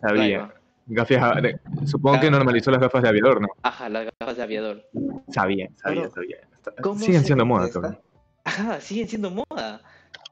[0.00, 0.52] sabía.
[0.86, 3.48] Gafas, de- supongo que normalizó las gafas de aviador, ¿no?
[3.62, 4.86] Ajá, las gafas de aviador.
[5.32, 6.36] Sabía, sabía, Pero, sabía.
[6.82, 8.00] ¿Cómo Siguen siendo moda esa?
[8.44, 9.82] Ajá, siguen siendo moda.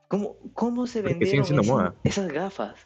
[0.09, 1.95] ¿Cómo, cómo se Porque vendieron esas, moda.
[2.05, 2.77] esas gafas?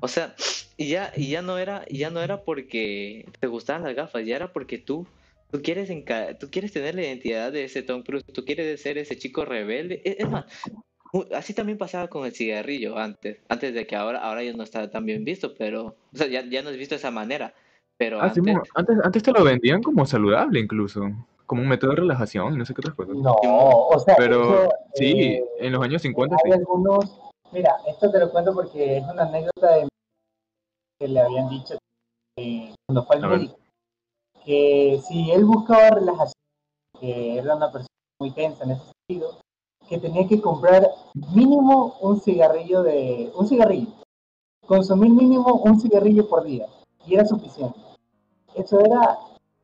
[0.00, 0.34] O sea,
[0.76, 4.36] y ya, y ya no era, ya no era porque te gustaban las gafas, ya
[4.36, 5.06] era porque tú,
[5.50, 8.98] tú quieres enca- tú quieres tener la identidad de ese Tom Cruise, tú quieres ser
[8.98, 10.02] ese chico rebelde.
[10.04, 10.44] Es, es más,
[11.34, 14.90] así también pasaba con el cigarrillo antes, antes de que ahora, ahora ya no está
[14.90, 17.54] tan bien visto, pero, o sea, ya, ya no es visto de esa manera.
[17.96, 21.10] Pero Ah, antes, Simón, antes, antes te lo vendían como saludable incluso.
[21.46, 23.16] Como un método de relajación y no sé qué otras cosas.
[23.16, 26.58] No, o sea, Pero eso, sí, eh, en los años 50 hay sí.
[26.58, 27.20] algunos,
[27.52, 29.88] mira, esto te lo cuento porque es una anécdota de
[30.98, 31.76] que le habían dicho
[32.38, 33.58] eh, cuando fue al médico,
[34.44, 36.32] que si él buscaba relajación,
[37.00, 37.86] que era una persona
[38.20, 39.38] muy tensa en ese sentido,
[39.88, 40.90] que tenía que comprar
[41.34, 43.88] mínimo un cigarrillo de, un cigarrillo,
[44.66, 46.66] consumir mínimo un cigarrillo por día,
[47.06, 47.78] y era suficiente.
[48.54, 49.18] Eso era,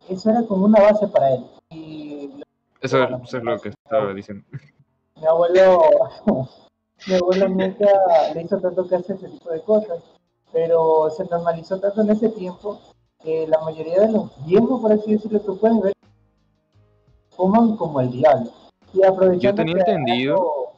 [0.09, 1.45] eso era como una base para él.
[1.73, 2.31] Y
[2.81, 4.45] Eso, es lo que estaba diciendo.
[5.21, 5.81] mi abuelo,
[7.07, 7.87] mi abuelo nunca
[8.35, 10.03] le hizo tanto caso a ese tipo de cosas,
[10.53, 12.81] pero se normalizó tanto en ese tiempo
[13.23, 15.93] que la mayoría de los viejos, por así decirlo, tú puedes ver,
[17.31, 18.51] fuman como el diablo.
[18.93, 20.73] Y aprovechando tenía que entendido-.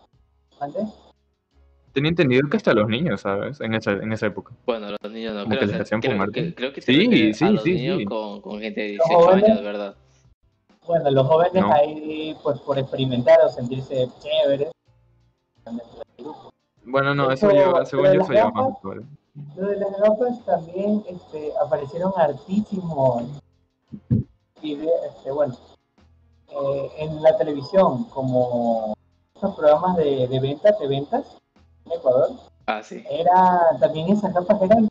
[1.92, 3.60] Tenía entendido que hasta los niños, ¿sabes?
[3.60, 4.52] En esa, en esa época.
[4.66, 5.60] Bueno, los niños no Como creo.
[5.60, 6.30] que les hacían fumar.
[6.30, 8.04] que, creo que Sí, sí, a los sí, niños sí.
[8.04, 9.96] Con, con gente de Los 18 jóvenes- años, ¿verdad?
[10.86, 11.72] Bueno, los jóvenes No.
[11.72, 14.70] ahí, pues por experimentar o sentirse chéveres.
[16.84, 19.04] Bueno, no, eso lleva, según yo, lleva más actual.
[19.56, 23.24] Lo de las gafas también este, aparecieron hartísimos
[24.62, 25.54] este, bueno,
[26.48, 28.94] eh, en la televisión, como
[29.34, 31.24] estos programas de, de ventas, de ventas
[31.86, 32.30] en Ecuador,
[32.66, 33.04] Ah, sí.
[33.10, 34.88] era, también esas gafas eran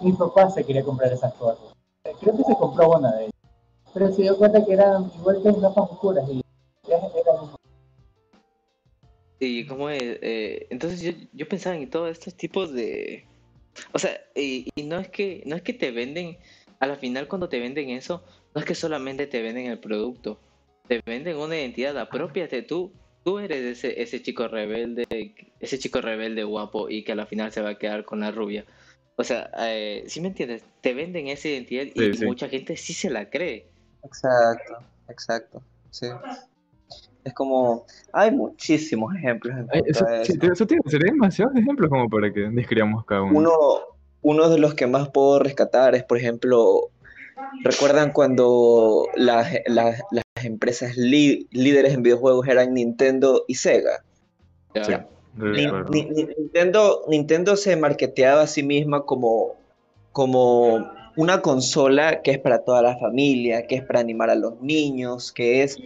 [0.00, 1.58] mi papá se quería comprar esas cosas.
[2.20, 3.32] Creo que se compró una de ellas.
[3.96, 6.42] Pero se dio cuenta que eran igual que gafas oscuras y
[6.86, 7.56] era, era lo mismo.
[9.40, 13.24] Y como es, eh, entonces yo, yo pensaba en todos estos tipos de,
[13.92, 16.36] o sea, y, y no es que no es que te venden,
[16.78, 18.22] a la final cuando te venden eso,
[18.54, 20.38] no es que solamente te venden el producto,
[20.88, 22.92] te venden una identidad, apropiate tú,
[23.24, 25.06] tú eres ese ese chico rebelde,
[25.58, 28.30] ese chico rebelde guapo y que a la final se va a quedar con la
[28.30, 28.66] rubia.
[29.16, 32.24] O sea, eh, si me entiendes, te venden esa identidad y, Sí, y sí.
[32.26, 33.68] mucha gente sí se la cree.
[34.06, 35.62] Exacto, exacto.
[35.90, 36.06] Sí.
[37.24, 40.32] Es como, hay muchísimos ejemplos en Eso, eso.
[40.52, 43.38] eso tiene, sería demasiados ejemplos como para que describamos cada uno.
[43.38, 43.52] Uno,
[44.22, 46.90] uno de los que más puedo rescatar es, por ejemplo,
[47.64, 54.04] ¿recuerdan cuando las, las, las empresas li- líderes en videojuegos eran Nintendo y Sega?
[54.74, 54.92] Sí,
[55.34, 59.56] ni- ni- Nintendo, Nintendo se marketeaba a sí misma como,
[60.12, 64.60] como una consola que es para toda la familia, que es para animar a los
[64.60, 65.76] niños, que es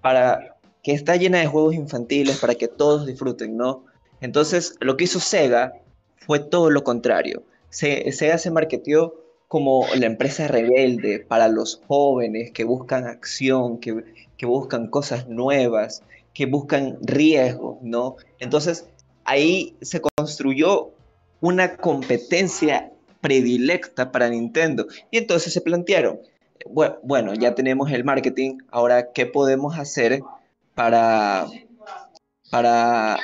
[0.00, 3.84] para que está llena de juegos infantiles para que todos disfruten, ¿no?
[4.20, 5.74] Entonces, lo que hizo Sega
[6.16, 7.42] fue todo lo contrario.
[7.68, 9.14] Se- Sega se marketeó
[9.48, 14.04] como la empresa rebelde para los jóvenes que buscan acción, que,
[14.36, 16.02] que buscan cosas nuevas,
[16.34, 18.16] que buscan riesgos, ¿no?
[18.38, 18.86] Entonces,
[19.24, 20.90] ahí se construyó
[21.40, 24.86] una competencia predilecta para Nintendo.
[25.10, 26.20] Y entonces se plantearon,
[26.66, 30.20] "Bue- bueno, ya tenemos el marketing, ahora, ¿qué podemos hacer
[30.74, 31.46] para,
[32.50, 33.18] para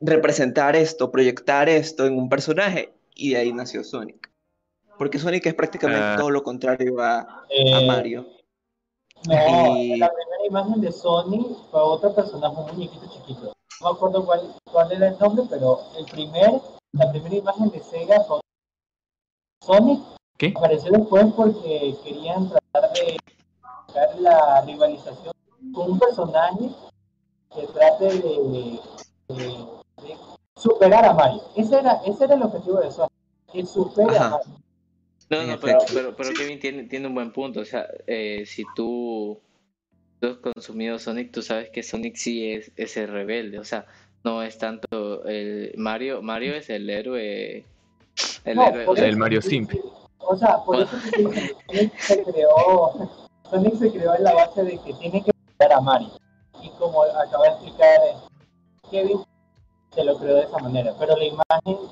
[0.00, 2.92] representar esto, proyectar esto en un personaje?
[3.14, 4.30] Y de ahí nació Sonic.
[4.98, 6.16] Porque Sonic es prácticamente Ah.
[6.18, 8.26] todo lo contrario a, a Eh, Mario.
[9.26, 13.52] No, Y- la primera imagen de Sony fue otro personaje, un muñequito chiquito.
[13.80, 16.50] No me acuerdo cuál, cuál era el nombre, pero el primer,
[16.92, 18.40] la primera imagen de Sega fue
[19.62, 20.00] Sonic
[20.38, 20.52] ¿Qué?
[20.56, 23.16] apareció después porque querían tratar de
[23.86, 25.32] buscar la rivalización
[25.72, 26.70] con un personaje
[27.54, 28.18] que trate de,
[29.28, 29.66] de-
[30.02, 30.16] de
[30.56, 31.42] superar a Mario.
[31.56, 33.12] Ese era, ese era el objetivo de Sonic,
[33.52, 34.30] que supere a.
[34.30, 34.46] Mario.
[35.28, 37.60] No, no, pero, pero Kevin tiene, tiene un buen punto.
[37.60, 39.40] O sea, eh, si tú,
[40.20, 43.58] tú has consumido Sonic, tú sabes que Sonic sí es ese rebelde.
[43.58, 43.86] O sea,
[44.22, 46.22] no es tanto el Mario.
[46.22, 47.64] Mario es el héroe.
[48.46, 49.72] El No, Mario Simp.
[49.72, 49.80] sí.
[50.20, 52.92] O sea, por eso Sonic se creó,
[53.50, 56.10] Sonic se creó en la base de que tiene que superar a Mario.
[56.62, 58.16] Y como acaba de explicar eh,
[58.90, 59.20] Kevin,
[59.92, 60.94] se lo creó de esa manera.
[60.98, 61.88] Pero la imagen,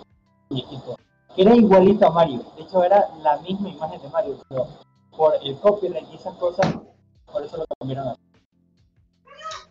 [0.49, 0.97] muñequito,
[1.35, 2.41] que era igualito a Mario.
[2.57, 4.69] De hecho, era la misma imagen de Mario, pero
[5.11, 6.67] por el copyright y esas cosas,
[7.33, 8.17] por eso lo cambiaron a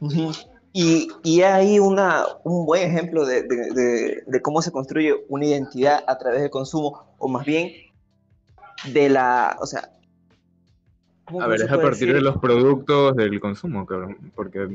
[0.01, 0.31] Ujú.
[0.75, 5.45] Y, y hay una, un buen ejemplo de, de- de- de cómo se construye una
[5.45, 7.71] identidad a través del consumo, o más bien
[8.91, 9.91] de la, o sea,
[11.25, 12.13] ¿cómo- A ver, es a partir decir?
[12.15, 14.17] de los productos del consumo, cabrón.
[14.35, 14.67] Porque.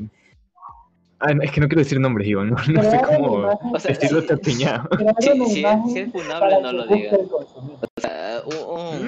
[1.19, 2.51] Ah, es que no quiero decir nombres, Iván.
[2.51, 4.27] No, no sé cómo O sea, decirlo sí.
[4.27, 4.87] tapiñado.
[5.19, 7.17] si- es- si es funable, no que lo digas.
[7.29, 7.79] consumidor.
[8.05, 8.55] Ah, un,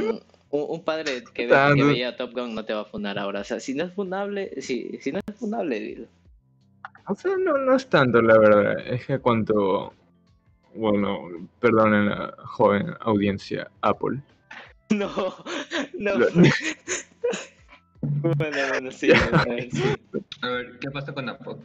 [0.10, 1.88] un, un- un padre que, ve- Ah, que no.
[1.88, 3.40] veía Top Gun no te va a funar ahora.
[3.40, 6.08] O sea, si no es funable, si, si no es funable, dilo.
[7.08, 8.80] O sea, no, no es tanto, la verdad.
[8.88, 9.94] Es que cuanto.
[10.74, 11.28] Bueno,
[11.60, 14.20] perdonen la joven audiencia Apple.
[14.92, 15.08] No,
[15.98, 16.18] no.
[16.18, 16.28] Lo-
[18.02, 19.08] Bueno, bueno, sí.
[19.46, 19.84] bueno, sí.
[20.42, 21.56] A ver, ¿qué pasa con Apple?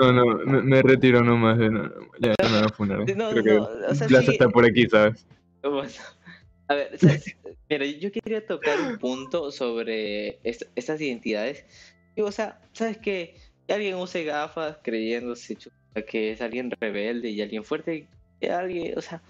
[0.00, 1.58] No, no, me, me retiro nomás.
[1.58, 1.84] de- no,
[2.18, 2.98] ya no me a funar.
[2.98, 3.58] No, Creo no, que
[3.90, 4.32] o sea, Plaza sí.
[4.32, 5.26] está por aquí, ¿sabes?
[5.62, 5.88] Bueno,
[6.68, 7.36] a ver, ¿sabes?
[7.70, 11.64] mira, yo quería tocar un punto sobre est- estas identidades.
[12.18, 13.36] O sea, ¿sabes qué?
[13.66, 15.56] Que alguien use gafas creyéndose
[16.08, 18.08] que es alguien rebelde y alguien fuerte,
[18.40, 19.22] que alguien, o sea,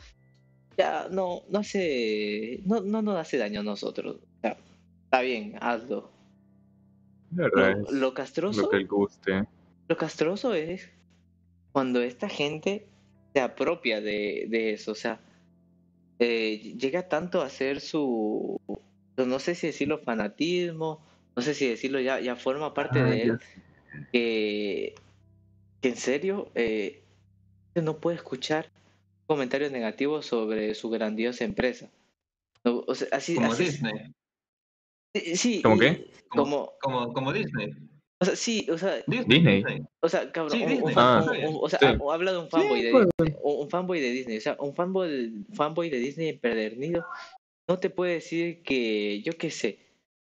[0.76, 4.16] ya no, no hace, no, no nos hace daño a nosotros.
[4.16, 4.56] O sea,
[5.04, 6.10] está bien, hazlo.
[7.36, 9.44] La Lo, lo castroso, lo que guste.
[9.88, 10.88] lo castroso es
[11.72, 12.86] cuando esta gente
[13.32, 15.20] se apropia de, de eso, o sea,
[16.20, 18.60] eh, llega tanto a ser su,
[19.16, 23.22] no sé si decirlo fanatismo, no sé si decirlo ya, ya forma parte Ah, de
[23.22, 23.38] él,
[24.12, 24.94] que,
[25.80, 27.02] que en serio eh,
[27.74, 28.70] no puede escuchar
[29.26, 31.90] comentarios negativos sobre su grandiosa empresa.
[32.64, 33.92] No, o sea, así, Como así- Disney.
[35.14, 36.10] sí, sí, ¿Cómo y- qué?
[36.28, 37.72] Como, Como, como Disney.
[38.20, 39.62] o sea, sí, o sea, Disney.
[40.00, 41.84] O sea, cabrón, Sí, un- Ah, un- un- o sea, sí.
[41.86, 43.06] ha- habla de un fanboy de pues.
[43.18, 47.04] Disney, un, un fanboy de Disney, o sea, un fanboy, fanboy de Disney empedernido
[47.68, 49.78] no te puede decir que, yo qué sé,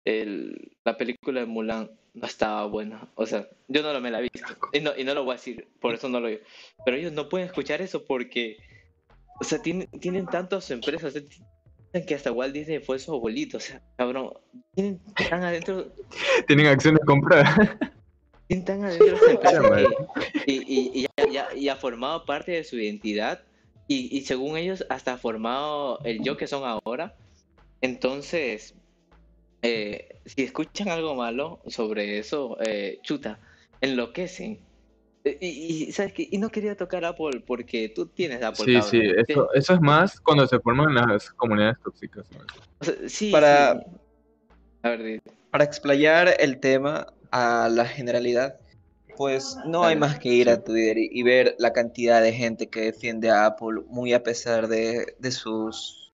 [0.06, 4.18] el, la película de Mulan no estaba buena, o sea, yo no lo me la
[4.18, 4.56] he visto.
[4.72, 6.40] y no, y no lo voy a decir, por eso no lo digo,
[6.84, 8.56] pero ellos no pueden escuchar eso porque,
[9.40, 13.12] o sea, tienen, tienen tantas empresas, o sea, dicen que hasta Walt Disney fue su
[13.14, 14.32] abuelito, o sea, cabrón,
[14.74, 14.98] tienen
[15.28, 15.92] tan adentro.
[16.46, 17.54] Tienen acciones compradas.
[18.48, 19.60] tienen tan adentro esa empresa
[20.46, 23.42] y, y, y ya, ya- y ha formado parte de su identidad
[23.88, 27.14] y, y según ellos hasta ha formado el yo que son ahora.
[27.82, 28.74] Entonces,
[29.62, 33.38] eh, si escuchan algo malo sobre eso, eh, chuta,
[33.80, 34.58] enloquecen.
[35.24, 35.46] Eh, Y,
[35.88, 36.28] y, ¿sabes qué?
[36.30, 38.64] Y no quería tocar Apple porque tú tienes Apple.
[38.64, 38.90] Sí, cabrón.
[38.90, 39.00] sí,
[39.32, 42.26] eso, eso es más cuando se forman las comunidades tóxicas.
[42.30, 42.38] ¿no?
[42.80, 43.90] O sea, sí, Para- sí.
[44.82, 48.60] A ver, Para explayar el tema a la generalidad,
[49.16, 50.50] pues no hay más que ir sí.
[50.52, 54.22] a Twitter y, y ver la cantidad de gente que defiende a Apple, muy a
[54.22, 56.12] pesar de, de sus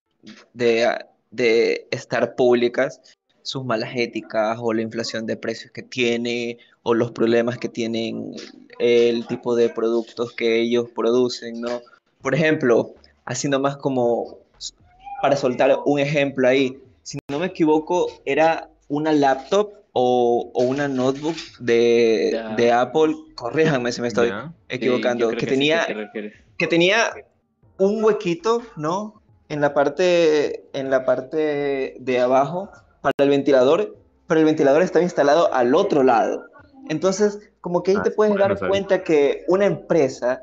[0.53, 0.89] de,
[1.29, 2.99] de estar públicas,
[3.43, 8.33] sus malas éticas o la inflación de precios que tiene o los problemas que tienen
[8.79, 11.81] el tipo de productos que ellos producen, ¿no?
[12.21, 12.93] Por ejemplo,
[13.25, 14.39] así nomás como
[15.21, 20.87] para soltar un ejemplo ahí, si no me equivoco, era una laptop o, o una
[20.87, 24.31] notebook de, de Apple, corríjanme si me estoy
[24.69, 25.85] equivocando, que, tenía,
[26.57, 27.11] que tenía
[27.77, 29.21] un huequito, ¿no?
[29.49, 32.71] En la parte, en la parte de abajo
[33.03, 33.95] para el ventilador,
[34.27, 36.45] pero el ventilador estaba instalado al otro lado.
[36.89, 40.41] Entonces, como que ahí Ah, te puedes bueno, dar cuenta que una empresa,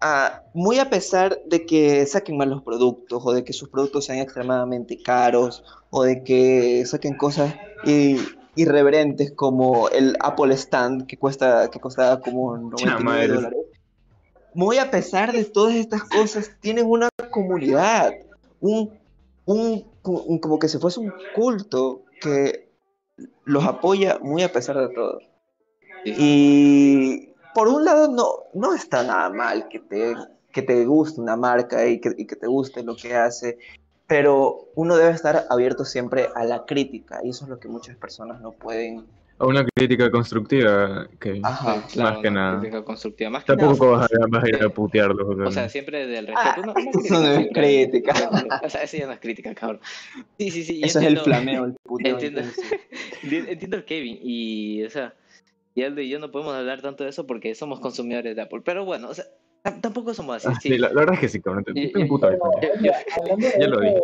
[0.00, 4.06] ah, muy a pesar de que saquen mal los productos o de que sus productos
[4.06, 8.18] sean extremadamente caros o de que saquen cosas i-
[8.56, 13.28] irreverentes como el Apple Stand que cuesta que costaba como 99 madre.
[13.28, 13.58] dólares.
[14.54, 18.12] Muy a pesar de todas estas cosas, tienen una comunidad,
[18.60, 18.90] un,
[19.46, 22.68] un, un- como que si fuese un culto que
[23.44, 25.20] los apoya muy a pesar de todo.
[26.04, 30.14] Y por un lado no, no está nada mal que te,
[30.52, 33.58] que te guste una marca y que, y que te guste lo que hace,
[34.06, 37.96] pero uno debe estar abierto siempre a la crítica y eso es lo que muchas
[37.96, 39.06] personas no pueden.
[39.42, 41.84] A una crítica constructiva que Ajá.
[41.92, 42.60] Claro, más que una nada.
[42.60, 43.30] crítica constructiva.
[43.30, 45.26] Más que Tampoco nada, vas a, vas a ir a putearlos.
[45.28, 45.68] o sea, O sea, no.
[45.68, 46.66] siempre del Ah, respeto.
[46.66, 48.12] No, una eso no es crítica.
[48.64, 49.80] O sea, eso ya no es crítica, cabrón.
[50.38, 50.78] Sí, sí, sí.
[50.80, 52.40] yo Eso es el entiendo- flameo, el puteo Entiendo,
[53.50, 54.18] entiendo el Kevin.
[54.22, 55.12] Y, o sea,
[55.74, 58.60] y Aldo y yo no podemos hablar tanto de eso porque somos consumidores de Apple.
[58.64, 59.24] Pero bueno, o sea,
[59.64, 60.46] tam- tampoco somos así.
[60.50, 60.68] Ah, sí.
[60.68, 61.64] sí, la, la verdad es que sí, cabrón.
[61.64, 62.06] Te, Y- te.
[62.06, 64.00] Yo- hablando, de ya lo ese,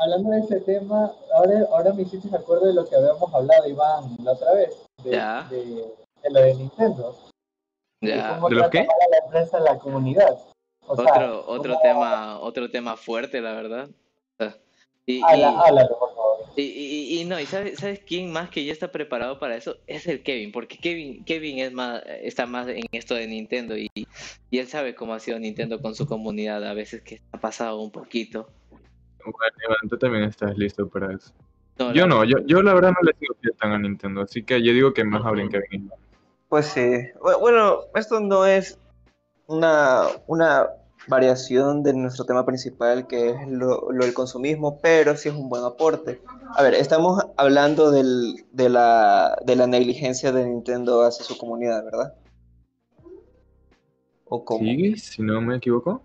[0.00, 4.16] hablando de ese tema, ahora, ahora me hiciste acuerdo de lo que habíamos hablado, Iván,
[4.22, 4.70] la otra vez,
[5.04, 5.46] de, Ya.
[5.50, 7.18] de, de lo de Nintendo.
[8.00, 8.38] de Ya.
[8.40, 8.86] ¿De trata qué?
[9.10, 10.38] la empresa, a la comunidad.
[10.86, 13.88] O sea, Otro, otro cómo- tema, otro tema fuerte, la verdad.
[15.06, 16.38] Y, y- Habla, háblalo, por favor.
[16.56, 19.76] Y, y- y no, y sabes, ¿sabes quién más que ya está preparado para eso?
[19.86, 23.88] Es el Kevin, porque Kevin, Kevin es más, está más en esto de Nintendo y,
[23.94, 27.80] y él sabe cómo ha sido Nintendo con su comunidad, a veces que ha pasado
[27.80, 28.48] un poquito.
[29.24, 31.32] Bueno, Iván, tú también estás listo para eso.
[31.78, 34.42] No, Yo no, yo, yo la verdad no le sigo fiel tan a Nintendo, así
[34.44, 35.90] que yo digo que más hablen que Kevin.
[36.48, 36.80] Pues sí.
[37.20, 38.78] Bu- Bueno, esto no es
[39.46, 40.66] una, una
[41.08, 45.48] variación de nuestro tema principal, que es lo, lo del consumismo, pero sí es un
[45.48, 46.20] buen aporte.
[46.54, 51.84] A ver, estamos hablando del- de, la, de la negligencia de Nintendo hacia su comunidad,
[51.84, 52.14] ¿verdad?
[54.26, 54.64] ¿O cómo?
[54.64, 54.96] ¿Sí?
[54.96, 56.02] Si no me equivoco.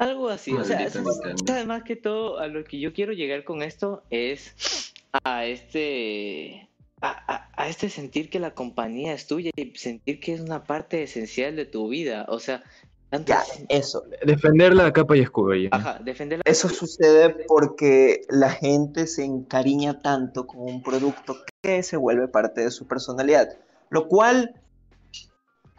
[0.00, 1.44] Algo así, o sea, Maldito s- Nintendo.
[1.46, 4.92] sabes más que todo a lo que yo quiero llegar con esto es
[5.24, 6.68] a este,
[7.00, 10.64] a, a- a este sentir que la compañía es tuya y sentir que es una
[10.64, 12.24] parte esencial de tu vida.
[12.28, 12.62] O sea,
[13.10, 14.04] tanto Ya, es- eso.
[14.24, 15.54] Defenderla a capa y escudo.
[15.54, 15.68] ya.
[15.72, 16.42] ajá, defenderla.
[16.46, 22.62] Eso sucede porque la gente se encariña tanto con un producto que se vuelve parte
[22.62, 23.48] de su personalidad.
[23.90, 24.54] Lo cual,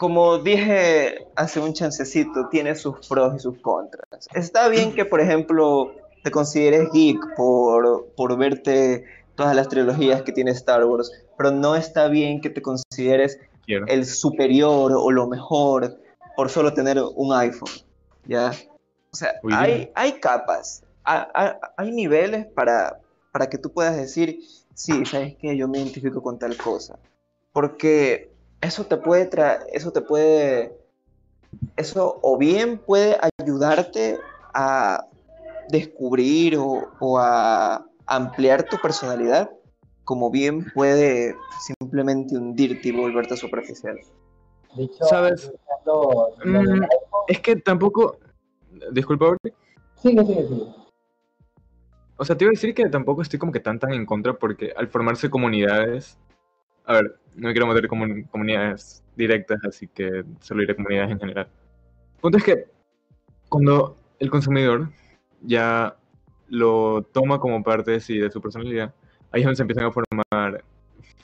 [0.01, 4.27] como dije hace un chancecito, tiene sus pros y sus contras.
[4.33, 5.91] Está bien que, por ejemplo,
[6.23, 11.75] te consideres geek por, por verte todas las trilogías que tiene Star Wars, pero no
[11.75, 13.85] está bien que te consideres Quiero.
[13.85, 15.99] el superior o lo mejor
[16.35, 17.69] por solo tener un iPhone,
[18.25, 18.53] ¿ya?
[19.13, 22.97] O sea, Uy, hay, hay capas, ha- ha- hay niveles para,
[23.31, 24.39] para que tú puedas decir,
[24.73, 26.97] sí, sabes que yo me identifico con tal cosa,
[27.53, 28.30] porque
[28.61, 30.77] eso te puede traer, eso te puede,
[31.75, 34.19] eso o bien puede ayudarte
[34.53, 35.05] a
[35.69, 39.49] descubrir o, o a ampliar tu personalidad,
[40.03, 43.97] como bien puede simplemente hundirte y volverte superficial.
[44.75, 45.51] De hecho, ¿Sabes?
[45.85, 46.85] lo- lo del Mm,
[47.27, 48.17] Es que tampoco.
[48.91, 49.53] Disculpa, Orly.
[50.01, 50.65] Sigue, sigue, sigue.
[52.17, 54.33] O sea, te iba a decir que tampoco estoy como que tan tan en contra
[54.33, 56.17] porque al formarse comunidades.
[56.85, 60.75] A ver, no me quiero meter como en comunidades directas, así que solo iré a
[60.75, 61.47] comunidades en general.
[62.15, 62.65] El punto es que
[63.49, 64.89] cuando el consumidor
[65.41, 65.95] ya
[66.47, 68.93] lo toma como parte de sí, de su personalidad,
[69.31, 70.63] ahí es donde se empiezan a formar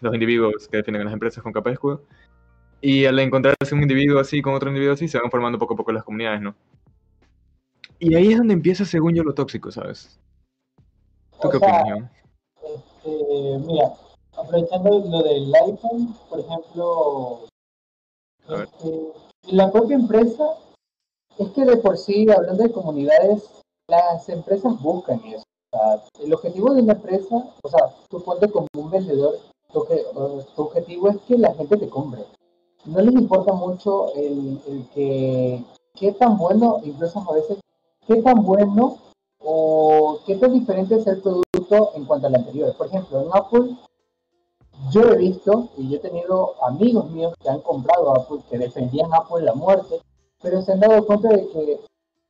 [0.01, 2.03] los individuos que definen a las empresas con capa de escudo.
[2.80, 5.78] Y al encontrarse un individuo así con otro individuo así, se van formando poco a
[5.78, 6.55] poco las comunidades, ¿no?
[7.99, 10.20] Y ahí es donde empieza, según yo, lo tóxico, ¿sabes?
[11.41, 12.12] ¿Tú O qué sea, opinas, Iván?
[12.64, 13.86] Este, mira,
[14.38, 17.39] aprovechando lo del iPhone, por ejemplo,
[18.47, 19.13] este,
[19.49, 20.57] la propia empresa,
[21.38, 23.49] es que de por sí, hablando de comunidades,
[23.88, 25.43] las empresas buscan eso.
[25.71, 29.38] O sea, el objetivo de una empresa, o sea, tú ponte como un vendedor,
[29.71, 32.25] tu objetivo es que la gente te compre.
[32.85, 35.63] No les importa mucho el, el que,
[35.95, 37.59] qué tan bueno, incluso a veces,
[38.07, 38.97] qué tan bueno
[39.43, 42.73] o qué tan diferente es el producto en cuanto al anterior.
[42.77, 43.77] Por ejemplo, en Apple,
[44.91, 49.13] yo he visto y yo he tenido amigos míos que han comprado Apple, que defendían
[49.13, 49.99] Apple la muerte,
[50.41, 51.80] pero se han dado cuenta de que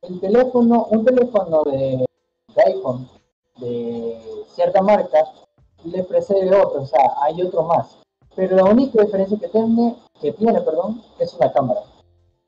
[0.02, 2.06] el teléfono, un teléfono de,
[2.54, 3.08] de iPhone
[3.58, 5.18] de cierta marca
[5.84, 7.98] le precede otro, o sea, hay otro más.
[8.34, 11.80] Pero la única diferencia que tiene, que tiene, perdón, es una cámara.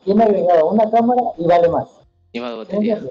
[0.05, 1.89] Tiene agregado una cámara y vale más.
[2.33, 3.03] Y más ¿Me batería.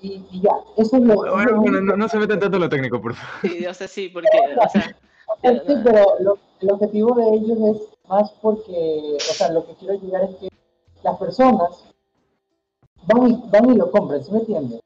[0.00, 2.68] Y, y ya, eso es lo, Bueno, bueno, no, no se metan tanto en lo
[2.70, 3.40] técnico, por favor.
[3.42, 4.96] Sí, o sea, sí, porque, o sea,
[5.42, 9.94] Sí, pero lo- el objetivo de ellos es más porque, o sea, lo que quiero
[9.94, 10.48] llegar es que
[11.02, 11.84] las personas
[13.06, 14.80] van y, van y lo compran, ¿sí me entiendes?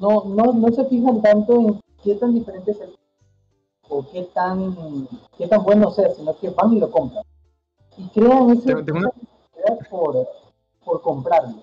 [0.00, 2.94] No, no, no se fijan tanto en qué tan diferente es el
[3.88, 4.76] o qué tan,
[5.38, 7.24] qué tan bueno sea, sino que van y lo compran.
[7.96, 9.10] Y crean ese, Tengo- una-
[9.90, 10.28] por,
[10.84, 11.62] por comprarlo.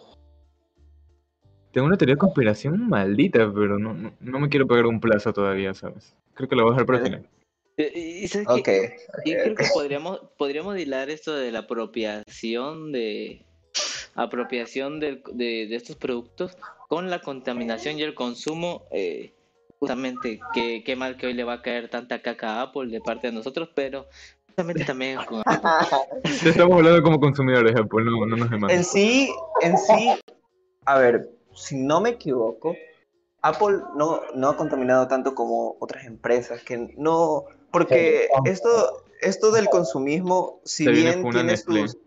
[1.71, 5.34] Tengo una teoría de conspiración maldita, pero no, no, no me quiero pegar un plazo
[5.34, 6.15] todavía, ¿sabes?
[6.34, 7.29] Creo que lo voy a dejar para el final.
[7.78, 7.84] Y,
[8.24, 8.63] y sabes Ok.
[8.63, 8.95] qué?
[9.26, 13.45] Yo creo que podríamos, podríamos hilar esto de la apropiación de
[14.15, 16.57] apropiación de, de estos productos
[16.88, 18.84] con la contaminación y el consumo.
[18.91, 19.34] eh,
[19.80, 23.01] justamente, qué, qué mal que hoy le va a caer tanta caca a Apple de
[23.01, 24.07] parte de nosotros, pero
[24.47, 25.41] justamente también con
[26.24, 28.84] Estamos hablando como consumidores, Apple, no, no nos En demanden.
[28.84, 29.30] sí,
[29.61, 30.15] en sí,
[30.86, 32.78] a ver, si no me equivoco,
[33.41, 37.43] Apple no, no ha contaminado tanto como otras empresas que no,
[37.74, 41.97] porque esto, esto del consumismo, si bien tiene sus,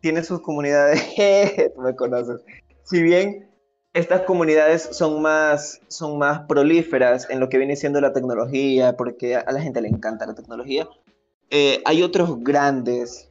[0.00, 1.02] tiene sus comunidades,
[1.74, 2.40] tú me conoces,
[2.84, 3.50] si bien
[3.92, 9.34] estas comunidades son más, son más prolíferas en lo que viene siendo la tecnología, porque
[9.36, 10.88] a la gente le encanta la tecnología,
[11.50, 13.30] eh, hay otros grandes,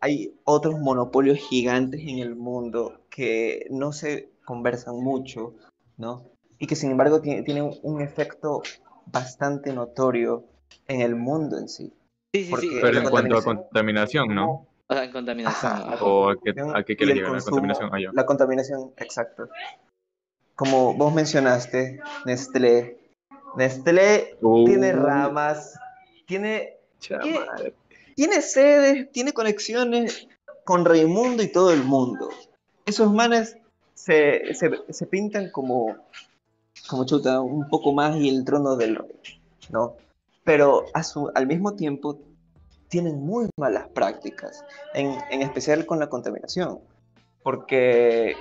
[0.00, 5.54] hay otros monopolios gigantes en el mundo que no se conversan mucho,
[5.96, 6.22] ¿no?
[6.58, 8.62] Y que sin embargo ti- tienen un efecto
[9.06, 10.44] bastante notorio
[10.88, 11.92] en el mundo en sí.
[12.34, 12.78] Sí, sí, Porque- sí.
[12.80, 14.24] Pero en la cuanto a contaminación.
[14.26, 14.66] contaminación, ¿no?
[14.86, 15.72] O sea, en contaminación.
[15.72, 15.92] Ajá.
[15.94, 16.04] ajá.
[16.04, 17.30] ¿O a qué, a qué quiere llegar?
[17.30, 18.10] La consumo, contaminación allá.
[18.12, 19.48] La contaminación, exacto.
[20.56, 22.98] Como vos mencionaste, Nestlé.
[23.56, 25.78] Nestlé Uh, tiene ramas,
[26.26, 26.76] tiene,
[28.14, 30.28] tiene sedes, tiene conexiones
[30.64, 32.30] con Raimundo y todo el mundo.
[32.86, 33.56] Esos manes
[33.94, 35.96] se, se, se pintan como,
[36.88, 39.40] como chuta, un poco más y el trono del rey,
[39.70, 39.96] ¿no?
[40.44, 42.20] Pero a su, al mismo tiempo
[42.88, 44.64] tienen muy malas prácticas,
[44.94, 46.80] en, en especial con la contaminación.
[47.42, 48.34] Porque,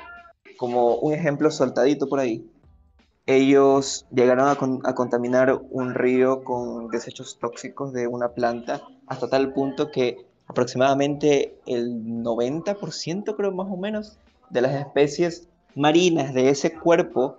[0.58, 2.50] como un ejemplo soltadito por ahí,
[3.26, 4.52] ellos llegaron a,
[4.90, 11.58] a contaminar un río con desechos tóxicos de una planta hasta tal punto que aproximadamente
[11.66, 14.18] el 90%, creo más o menos,
[14.50, 17.38] de las especies marinas de ese cuerpo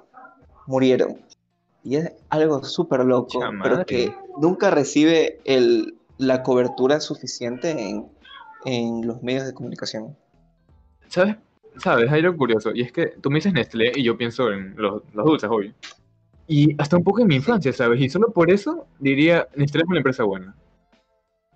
[0.67, 1.21] murieron.
[1.85, 8.07] Y es algo súper loco, pero que nunca recibe el, la cobertura suficiente en,
[8.65, 10.17] en los medios de comunicación.
[11.09, 11.37] ¿Sabes?
[11.77, 12.11] ¿Sabes?
[12.11, 12.71] Hay algo curioso.
[12.75, 15.75] Y es que tú me dices Nestlé y yo pienso en los, los dulces, obvio.
[16.47, 18.01] Y hasta un poco en mi infancia, ¿sabes?
[18.01, 20.55] Y solo por eso diría, Nestlé es una empresa buena.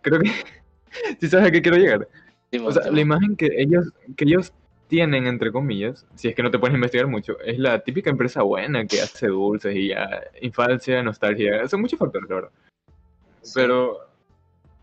[0.02, 0.30] Creo que...
[1.20, 2.08] ¿Sí sabes a qué quiero llegar?
[2.50, 3.00] Simón, O sea, la Simón.
[3.00, 4.52] imagen que ellos, que ellos
[4.88, 8.10] tienen, entre comillas, si es que no te pones a investigar mucho, es la típica
[8.10, 12.50] empresa buena que hace dulces y ya, infancia, nostalgia, son muchos factores, la verdad.
[13.54, 13.98] Pero...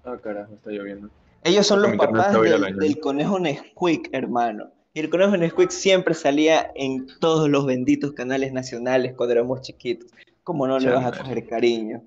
[0.05, 1.09] Ah, carajo, está lloviendo.
[1.43, 4.71] Ellos son los papás del, conejo Nesquik, hermano.
[4.93, 10.11] Y el conejo Nesquik siempre salía en todos los benditos canales nacionales cuando éramos chiquitos.
[10.43, 12.03] ¿Cómo no le vas a coger cariño?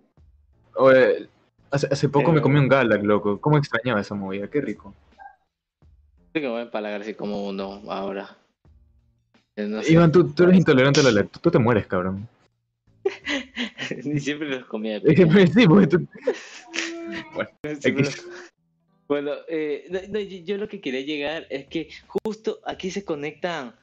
[0.76, 1.28] Oye,
[1.70, 3.40] hace, hace poco me comí un Galac, loco.
[3.40, 4.48] ¿Cómo extrañaba esa movida?
[4.48, 4.94] Qué rico.
[6.38, 8.36] Creo que voy a empalagar así como uno ahora.
[9.56, 9.92] Eh, No sé.
[9.92, 11.42] Iván, tú, tú eres intolerante a la lactosa.
[11.42, 12.28] Tú te mueres, cabrón.
[14.04, 14.98] Ni siempre los comía.
[14.98, 15.98] Es que sí, porque tú...
[17.80, 18.24] Siempre X.
[18.24, 18.26] los-
[19.08, 23.04] Bueno, eh, no, no, yo, yo lo que quería llegar es que justo aquí se
[23.04, 23.74] conectan.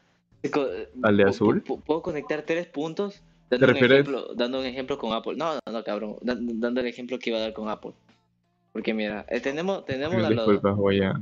[0.42, 0.70] se co-
[1.04, 1.62] ¿Al de azul?
[1.62, 3.22] pu- Puedo conectar tres puntos.
[3.50, 5.36] Dando, ¿Te un ejemplo, dando un ejemplo con Apple.
[5.36, 6.16] No, no, no, cabrón.
[6.22, 7.92] dan- Dando el ejemplo que iba a dar con Apple.
[8.72, 11.20] Porque mira, eh, tenemos, tenemos Disculpa, voy a...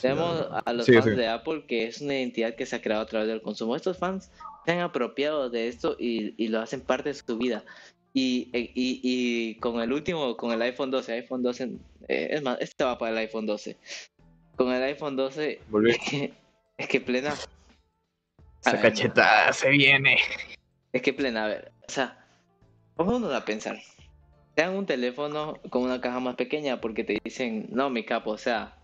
[0.00, 3.06] tenemos a los fans de Apple, que es una identidad que se ha creado a
[3.06, 3.76] través del consumo.
[3.76, 4.30] Estos fans
[4.64, 7.64] se han apropiado de esto y, y lo hacen parte de su vida.
[8.12, 11.64] Y, e, y, y con el último, con el iPhone 12, iPhone 12,
[12.08, 13.76] eh, es más, este va para el iPhone 12.
[14.56, 15.90] Con el iPhone 12, Volví.
[15.90, 16.32] es que,
[16.78, 17.34] es que plena.
[18.60, 20.16] Esa ver, cachetada se viene.
[20.92, 22.24] Es que plena, a ver, o sea,
[22.96, 23.82] vámonos a pensar.
[24.54, 28.30] Te dan un teléfono con una caja más pequeña porque te dicen, no, mi capo,
[28.30, 28.76] o sea,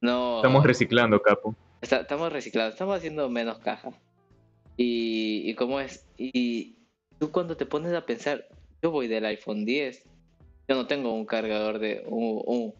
[0.00, 0.36] no.
[0.36, 1.54] Estamos reciclando, capo.
[1.80, 3.90] Está- estamos reciclados, estamos haciendo menos caja.
[4.76, 6.76] Y, y cómo es, y
[7.18, 8.46] tú cuando te pones a pensar,
[8.82, 10.04] yo voy del iPhone 10,
[10.68, 12.74] yo no tengo un cargador de un, un,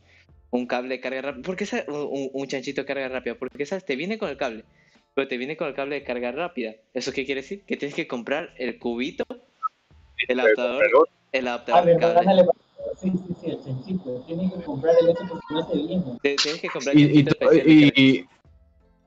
[0.51, 3.85] un cable de carga rápida, porque un, un, un chanchito de carga rápida, porque sabes,
[3.85, 4.65] te viene con el cable,
[5.15, 6.75] pero te viene con el cable de carga rápida.
[6.95, 7.63] ¿Eso qué quiere decir?
[7.67, 9.25] Que tienes que comprar el cubito,
[10.29, 10.85] el adaptador,
[11.33, 12.43] el adaptador ver, cable.
[12.97, 14.23] Sí, sí, sí, el chanchito.
[14.27, 15.55] Tiene que comprar el hecho porque
[15.95, 16.19] no.
[16.23, 18.27] Te- Tienes que comprar Y, y, y,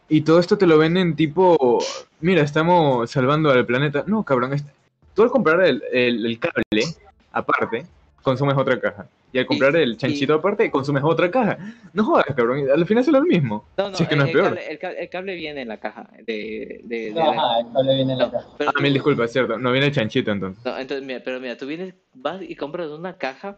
[0.09, 1.79] y todo esto te lo venden tipo,
[2.19, 4.03] mira, estamos salvando al planeta.
[4.07, 4.65] No, cabrón, es-
[5.13, 6.83] tú al comprar el, el- el cable
[7.31, 7.85] aparte,
[8.21, 9.07] consumes otra caja.
[9.31, 11.57] Y al comprar el chanchito aparte, consumes otra caja.
[11.91, 13.65] No jodas, cabrón, al final es lo mismo.
[13.75, 14.49] No, no, si es que no el, es peor.
[14.49, 17.95] Cable, el, cable, el cable viene en la caja de, de, de- Ajá, el cable
[17.95, 18.47] viene en la No, caja.
[18.59, 19.57] pero Ah, mil disculpas, es cierto.
[19.57, 20.63] No viene el chanchito entonces.
[20.63, 23.57] No, entonces, mira, pero mira, tú vienes, vas y compras una caja,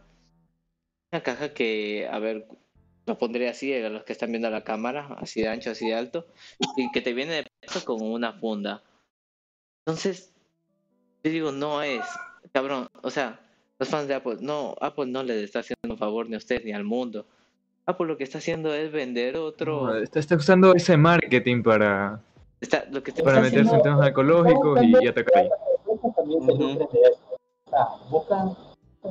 [1.16, 2.45] una caja que, a ver,
[3.05, 5.95] lo pondré así a los que están viendo la cámara, así de ancho, así de
[5.95, 6.28] alto,
[6.76, 8.84] y que te viene de peso con una funda.
[9.86, 10.34] Entonces,
[11.24, 12.03] yo digo, no es,
[12.51, 13.39] cabrón, o sea,
[13.80, 16.63] los fans de Apple, no, Apple no le está haciendo un favor ni a usted
[16.66, 17.26] ni al mundo.
[17.86, 22.20] Apple lo que está haciendo es vender otro, No, está, está usando ese marketing para,
[22.59, 25.49] está, lo que está para Está meterse en temas ecológicos y, y atacar ahí.
[26.16, 26.80] También
[28.09, 28.55] buscan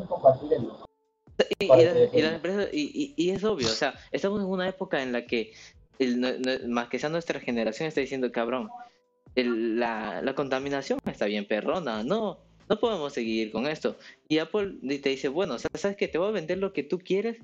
[0.08, 0.83] compartir el
[1.58, 2.10] Y, y, que-
[2.72, 5.52] y y- y- y es obvio, o sea, estamos en una época en la que,
[5.98, 8.68] el- no- no- más que sea nuestra generación, está diciendo, cabrón,
[9.34, 13.96] el- la, la contaminación está bien perrona, no, no podemos seguir con esto.
[14.28, 16.82] Y Apple te dice, bueno, o sea, sabes que te voy a vender lo que
[16.84, 17.38] tú quieres,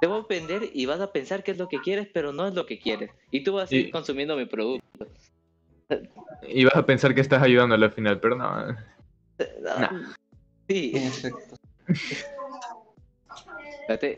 [0.00, 2.46] te voy a vender y vas a pensar que es lo que quieres, pero no
[2.46, 3.10] es lo que quieres.
[3.30, 5.06] Y tú vas a seguir Y- consumiendo mi producto.
[6.48, 8.76] Y vas a pensar que estás ayudándole al final, pero no.
[9.66, 10.14] Ah,
[10.68, 10.92] Sí.
[10.94, 11.42] Espérate,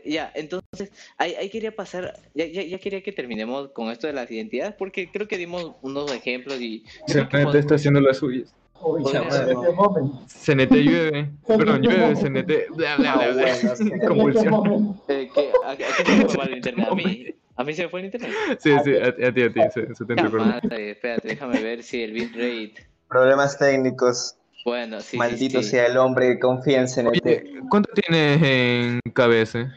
[0.05, 4.13] Ya, entonces, ahí, ahí quería pasar, ya, ya, ya quería que terminemos con esto de
[4.13, 6.83] las identidades, porque creo que dimos unos ejemplos y...
[7.07, 8.53] CNT está haciendo las suyas.
[8.81, 10.21] Momento.
[10.27, 11.31] CNT llueve.
[11.47, 12.75] Perdón, llueve, CNT.
[12.75, 13.45] Bla, bla, bla, bla.
[13.51, 15.01] Ah, Convulsión.
[15.07, 16.87] eh, que, a, a quién se el internet?
[16.91, 18.31] A mí, a mí se me fue el internet.
[18.59, 22.03] Sí, sí, a, a ti, a ti, se, se te madre, espérate, déjame ver si
[22.03, 22.87] el bitrate...
[23.09, 24.35] Problemas técnicos.
[24.65, 25.69] Bueno, sí, sí, Maldito sí.
[25.69, 27.07] sea el hombre que confía en.
[27.07, 29.67] Oye, ¿cuánto tienes en KBS?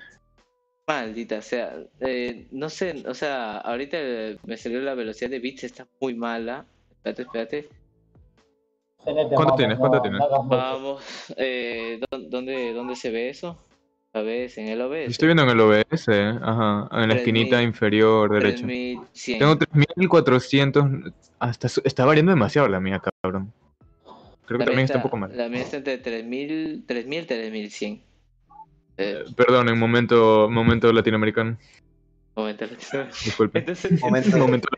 [0.86, 5.64] Maldita sea, eh, no sé, o sea, ahorita eh, me salió la velocidad de bits,
[5.64, 6.64] está muy mala.
[6.90, 7.68] Espérate, espérate.
[9.04, 9.78] ¿Cuánto vamos, tienes?
[9.78, 10.20] no- ¿Cuánto no tienes?
[10.48, 11.04] Vamos,
[11.36, 13.58] eh, ¿dó- ¿dónde, ¿dónde se ve eso?
[14.14, 15.10] A ver, en el OBS.
[15.10, 16.08] Estoy viendo en el OBS,
[16.42, 18.66] ajá, en la esquinita mil- inferior derecha.
[18.66, 19.38] 3100.
[19.38, 20.86] Tengo 3400,
[21.38, 23.52] hasta su- está variando demasiado la mía, cabrón.
[24.48, 25.30] Creo que también está un poco mal.
[25.36, 28.02] La mía está entre 3000, 3000 y 3100.
[28.96, 31.58] Eh, perdón, en momento, momento latinoamericano.
[32.34, 33.04] momento latino.
[33.24, 33.58] Disculpe.
[33.60, 34.68] Entonces, Momento, momento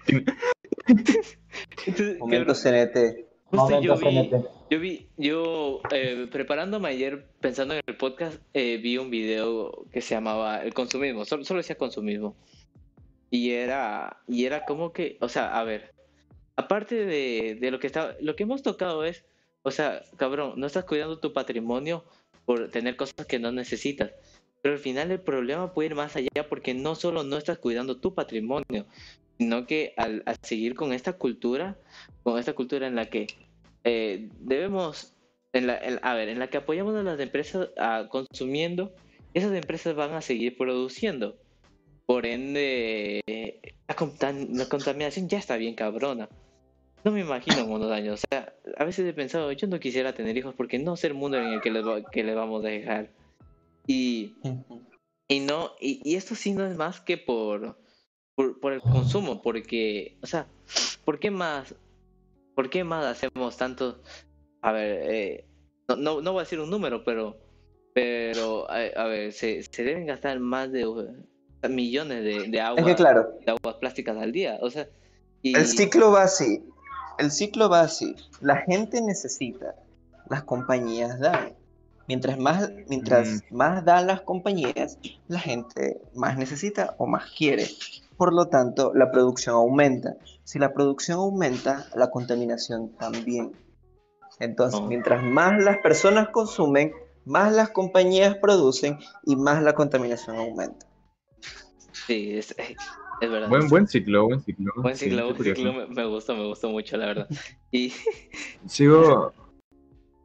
[1.86, 3.26] entonces, momento CNT.
[3.44, 4.30] justo yo vi,
[4.70, 10.00] yo vi, yo eh, preparándome ayer pensando en el podcast, eh, vi un video que
[10.00, 12.36] se llamaba El consumismo, solo, solo decía consumismo.
[13.30, 15.94] Y era, y era como que, o sea, a ver,
[16.56, 19.24] aparte de, de lo que está, lo que hemos tocado es,
[19.62, 22.04] o sea, cabrón, no estás cuidando tu patrimonio
[22.44, 24.12] por tener cosas que no necesitas.
[24.62, 27.98] Pero al final el problema puede ir más allá porque no solo no estás cuidando
[27.98, 28.86] tu patrimonio,
[29.38, 31.78] sino que al, seguir con esta cultura,
[32.22, 33.26] con esta cultura en la que
[33.84, 35.14] eh, debemos,
[35.52, 37.70] en la, a ver, en la que apoyamos a las empresas
[38.10, 38.92] consumiendo,
[39.32, 41.38] esas empresas van a seguir produciendo.
[42.04, 43.22] Por ende,
[43.86, 46.28] la contaminación ya está bien cabrona.
[47.04, 48.20] No me imagino en unos años.
[48.22, 51.14] O sea, a veces he pensado, yo no quisiera tener hijos porque no sé el
[51.14, 53.10] mundo en el que les, va- que les vamos a dejar.
[53.86, 54.36] Y,
[55.28, 57.78] y no, y, y esto sí no es más que por,
[58.34, 60.46] por, por el consumo, porque, o sea,
[61.04, 61.74] ¿por qué más,
[62.54, 64.02] por qué más hacemos tanto?
[64.60, 65.44] A ver, eh,
[65.88, 67.38] no, no, no voy a decir un número, pero,
[67.94, 70.86] pero, a, a ver, se, se deben gastar más de
[71.68, 74.88] millones de, de agua, Es que claro, de aguas plásticas al día, o sea,
[75.42, 76.62] y, el ciclo va así.
[77.20, 78.16] El ciclo va así.
[78.40, 79.74] La gente necesita,
[80.30, 81.54] las compañías dan.
[82.08, 84.98] Mientras más, mientras más dan las compañías,
[85.28, 87.68] la gente más necesita o más quiere.
[88.16, 90.16] Por lo tanto, la producción aumenta.
[90.44, 93.52] Si la producción aumenta, la contaminación también.
[94.38, 94.86] Entonces, Oh.
[94.86, 96.90] mientras más las personas consumen,
[97.26, 100.86] más las compañías producen y más la contaminación aumenta.
[101.92, 102.54] sí, es,
[103.20, 103.48] es verdad.
[103.48, 104.72] Buen, buen ciclo, buen ciclo.
[104.76, 107.28] Buen ciclo, buen ciclo, me, me gustó, me gustó mucho, la verdad.
[107.72, 107.92] Y
[108.66, 109.32] Sigo,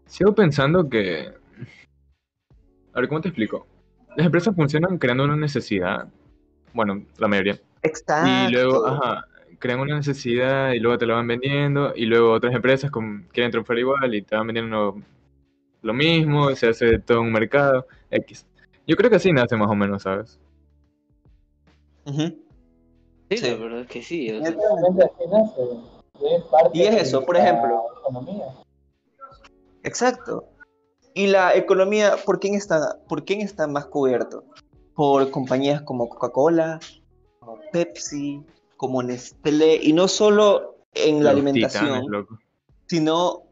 [0.07, 1.31] sigo pensando que...
[2.93, 3.67] A ver, ¿cómo te explico?
[4.15, 6.07] Las empresas funcionan creando una necesidad.
[6.73, 7.59] Bueno, la mayoría.
[7.83, 8.27] Exacto.
[8.27, 9.25] Y luego, ajá,
[9.59, 13.51] crean una necesidad y luego te la van vendiendo y luego otras empresas con- quieren
[13.51, 14.99] triunfar igual y te van vendiendo
[15.81, 18.45] lo mismo, se hace todo un mercado, X.
[18.87, 20.39] Yo creo que así nace más o menos, ¿sabes?
[22.05, 22.44] Ujú.
[23.29, 23.49] Sí, Sí.
[23.51, 24.31] la verdad es que sí.
[24.31, 25.61] o sea, Efectivamente, así nace.
[26.35, 27.83] Es parte Y es eso, por ejemplo.
[27.99, 28.45] economía.
[29.83, 30.45] Exacto.
[31.13, 34.43] Y la economía, ¿por quién está, por quién está más cubierto?
[34.95, 36.79] Por compañías como Coca-Cola,
[37.39, 38.41] como Pepsi,
[38.77, 42.25] como Nestlé, y no solo en la Los alimentación, titanes,
[42.87, 43.43] sino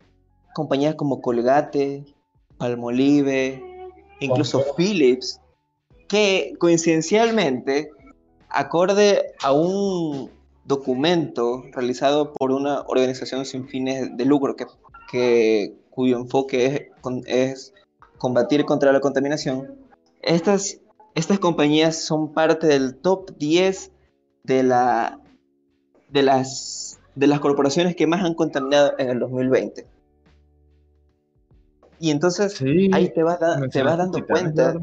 [0.55, 2.03] compañías como Colgate,
[2.57, 3.63] Palmolive,
[4.19, 4.63] incluso.
[4.75, 5.39] Philips,
[6.09, 7.89] que coincidencialmente,
[8.53, 10.29] acorde a un
[10.65, 14.65] documento realizado por una organización sin fines de lucro que,
[15.11, 16.91] que- cuyo enfoque
[17.27, 17.73] es,
[18.17, 19.75] combatir contra la contaminación,
[20.21, 20.79] estas,
[21.13, 23.91] estas compañías son parte del top 10
[24.43, 25.19] de, la,
[26.09, 29.85] de, las, de las corporaciones que más han contaminado en el 2020.
[31.99, 34.73] Y entonces Sí, ahí te vas, da- te vas dando cuenta.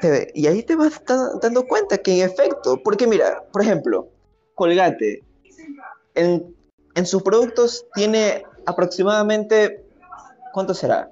[0.00, 4.08] Te- y ahí te vas da- dando cuenta que en efecto, porque mira, por ejemplo,
[4.54, 5.22] Colgate,
[6.14, 6.54] en,
[6.94, 9.84] en sus productos tiene aproximadamente,
[10.52, 11.10] ¿cuánto será?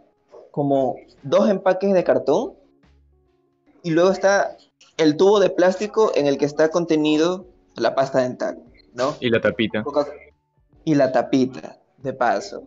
[0.51, 2.55] Como dos empaques de cartón
[3.83, 4.57] y luego está
[4.97, 8.63] el tubo de plástico en el que está contenido la pasta dental,
[8.95, 9.17] ¿no?
[9.21, 9.83] Y la tapita.
[9.83, 10.07] Coca-
[10.85, 12.65] y la tapita, de paso.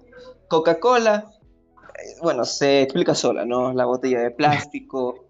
[0.49, 1.25] Coca-Cola,
[1.97, 3.73] eh, bueno, se explica sola, ¿no?
[3.73, 5.24] La botella de plástico,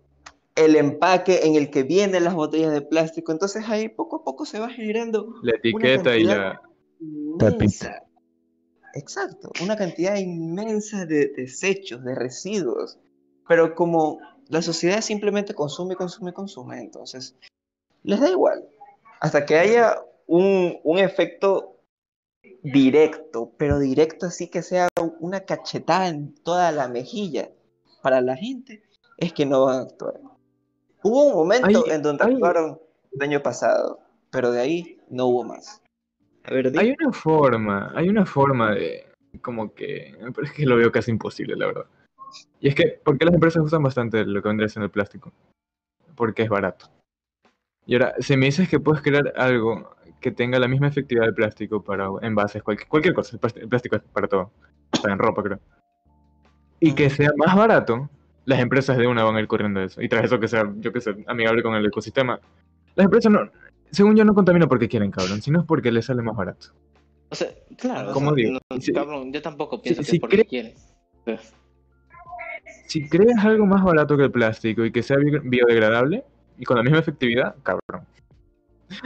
[0.55, 3.31] el empaque en el que vienen las botellas de plástico.
[3.31, 6.61] Entonces ahí poco a poco se va generando La etiqueta y la...
[6.99, 8.01] inmensa.
[8.93, 12.97] Exacto, una cantidad inmensa de desechos, de residuos.
[13.47, 17.35] Pero como la sociedad simplemente consume, consume, consume, entonces
[18.03, 18.65] les da igual.
[19.19, 21.75] Hasta que haya un, un efecto
[22.63, 24.87] directo, pero directo así que sea
[25.19, 27.51] una cachetada en toda la mejilla
[28.01, 28.83] para la gente,
[29.17, 30.21] es que no van a actuar.
[31.05, 32.79] Hubo un momento Hay- en donde hay- actuaron
[33.11, 33.99] el año pasado,
[34.31, 35.79] pero de ahí no hubo más.
[36.45, 36.73] A ver.
[36.79, 39.05] Hay una forma, hay una forma de...
[39.41, 40.15] Como que...
[40.35, 41.85] Pero es que lo veo casi imposible, la verdad.
[42.59, 45.31] Y es que, ¿por qué las empresas usan bastante lo que vendría siendo el plástico?
[46.15, 46.89] Porque es barato.
[47.85, 51.35] Y ahora, si me dices que puedes crear algo que tenga la misma efectividad del
[51.35, 54.51] plástico para envases, cualquier, cualquier cosa, el plástico, el plástico es para todo,
[54.91, 55.59] hasta en ropa creo,
[56.79, 58.09] y que sea más barato,
[58.45, 60.01] las empresas de una van a ir corriendo eso.
[60.01, 62.39] Y tras eso que sea, yo que sé, amigable con el ecosistema.
[62.95, 63.39] Las empresas no,
[63.91, 66.67] según yo, no contaminan porque quieren, cabrón, sino es porque les sale más barato.
[67.29, 68.59] o sea, claro, ¿Cómo o sea, digo?
[68.69, 70.73] no, Si- cabrón, yo tampoco pienso si que porque cree- quieren.
[72.87, 76.23] Si creas algo más barato que el plástico y que sea bi- biodegradable
[76.57, 78.05] y con la misma efectividad, cabrón.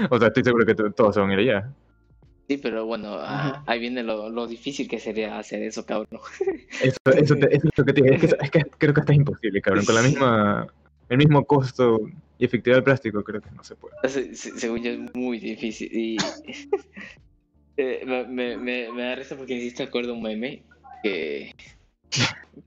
[0.10, 1.74] O sea, estoy seguro que to- todos se van a ir allá.
[2.50, 6.20] Sí, pero bueno, ah, ahí viene lo, lo difícil que sería hacer eso, cabrón.
[6.82, 8.16] Eso, eso, te- eso es lo que te digo.
[8.16, 9.86] Es que, es que creo que hasta es imposible, cabrón.
[9.86, 10.68] Con la misma,
[11.10, 12.00] el mismo costo
[12.40, 13.94] y efectividad del plástico, creo que no se puede.
[14.08, 15.90] Se- se- según yo es muy difícil.
[15.94, 16.18] Y
[17.78, 20.64] eh, me, me, me, da risa porque hiciste acuerdo un meme
[21.04, 21.54] que,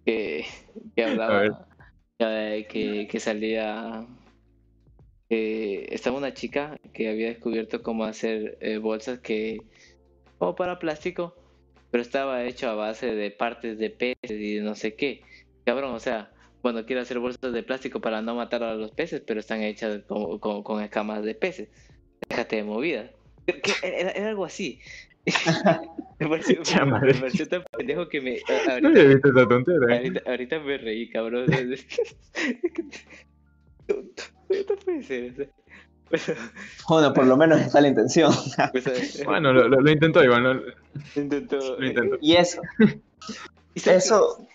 [0.04, 0.44] que,
[0.94, 1.66] que hablaba
[2.18, 4.06] que, que salía.
[5.34, 9.62] Eh, estaba una chica que había descubierto cómo hacer eh, bolsas que.
[10.38, 11.34] como para plástico,
[11.90, 15.22] pero estaba hecho a base de partes de peces y de no sé qué.
[15.64, 19.22] Cabrón, o sea, bueno, quiero hacer bolsas de plástico para no matar a los peces,
[19.26, 21.68] pero están hechas con, con, con escamas de peces.
[22.28, 23.10] Déjate de movida.
[23.82, 24.80] Era, era algo así.
[26.18, 27.14] me, pareció, Ya, me- madre.
[27.14, 28.36] me pareció tan pendejo que me.
[28.36, 29.96] a- No ahorita, había visto esa tontera.
[29.96, 31.46] ahorita, ahorita me reí, cabrón.
[34.68, 35.32] no puede ser.
[35.32, 35.46] o sea,
[36.10, 36.40] pero,
[36.88, 38.32] Bueno, por lo menos está la intención.
[38.72, 40.60] pues, eh, Bueno, lo, lo, lo intentó igual, ¿no?
[41.16, 41.58] intentó.
[41.78, 42.16] Lo intentó.
[42.20, 42.60] Y eso,
[43.74, 44.46] ¿y sabes eso,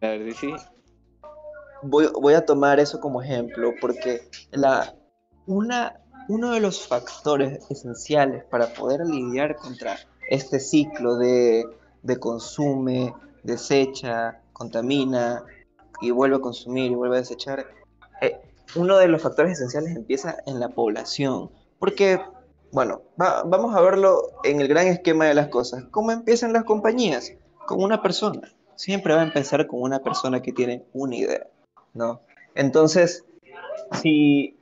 [0.00, 0.06] qué?
[0.06, 0.52] A ver, sí.
[1.82, 4.94] voy, voy a tomar eso como ejemplo porque la,
[5.46, 9.98] una, uno de los factores esenciales para poder lidiar contra
[10.28, 11.64] este ciclo de,
[12.02, 13.12] de consume,
[13.42, 15.44] desecha, contamina
[16.00, 17.66] y vuelve a consumir y vuelve a desechar,
[18.22, 18.40] eh,
[18.76, 21.50] uno de los factores esenciales empieza en la población.
[21.78, 22.20] Porque,
[22.72, 25.84] bueno, va- vamos a verlo en el gran esquema de las cosas.
[25.90, 27.32] ¿Cómo empiezan las compañías?
[27.66, 28.52] Con una persona.
[28.76, 31.46] Siempre va a empezar con una persona que tiene una idea.
[31.94, 32.20] ¿no?
[32.54, 33.24] Entonces,
[34.00, 34.56] si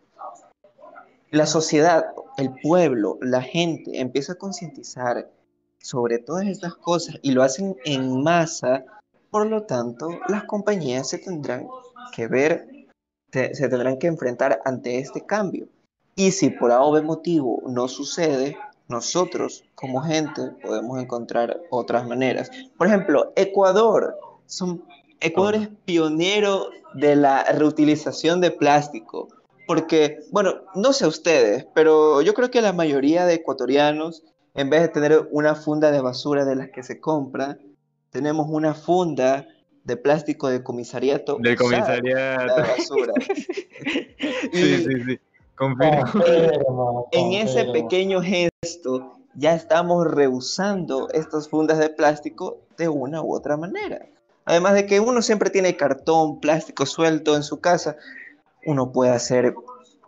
[1.31, 2.07] la sociedad,
[2.39, 5.31] el pueblo, la gente empieza a concientizar
[5.79, 8.85] sobre todas estas cosas y lo hacen en masa,
[9.31, 11.69] por lo tanto, las compañías se tendrán
[12.15, 12.69] que ver,
[13.33, 15.69] se, tendrán que enfrentar ante este cambio.
[16.15, 18.57] Y si por A motivo no sucede,
[18.89, 22.51] nosotros como gente podemos encontrar otras maneras.
[22.77, 24.19] Por ejemplo, Ecuador.
[25.21, 29.29] Ecuador es pionero de la reutilización de plástico.
[29.67, 34.25] Porque, bueno, no sé ustedes, pero yo creo que la mayoría de ecuatorianos,
[34.55, 37.59] en vez de tener una funda de basura de las que se compra,
[38.11, 39.47] tenemos una funda
[39.89, 41.39] de plástico de comisariato.
[41.41, 42.47] Del usada, comisariato.
[42.47, 43.13] la basura.
[44.53, 45.21] Sí, Y- sí, sí.
[45.57, 46.03] Confirmo.
[46.13, 53.35] Confirmo, en ese pequeño gesto ya estamos rehusando estas fundas de plástico de una u
[53.35, 54.07] otra manera.
[54.45, 57.97] Además de que uno siempre tiene cartón, plástico suelto en su casa,
[58.67, 59.55] uno puede hacer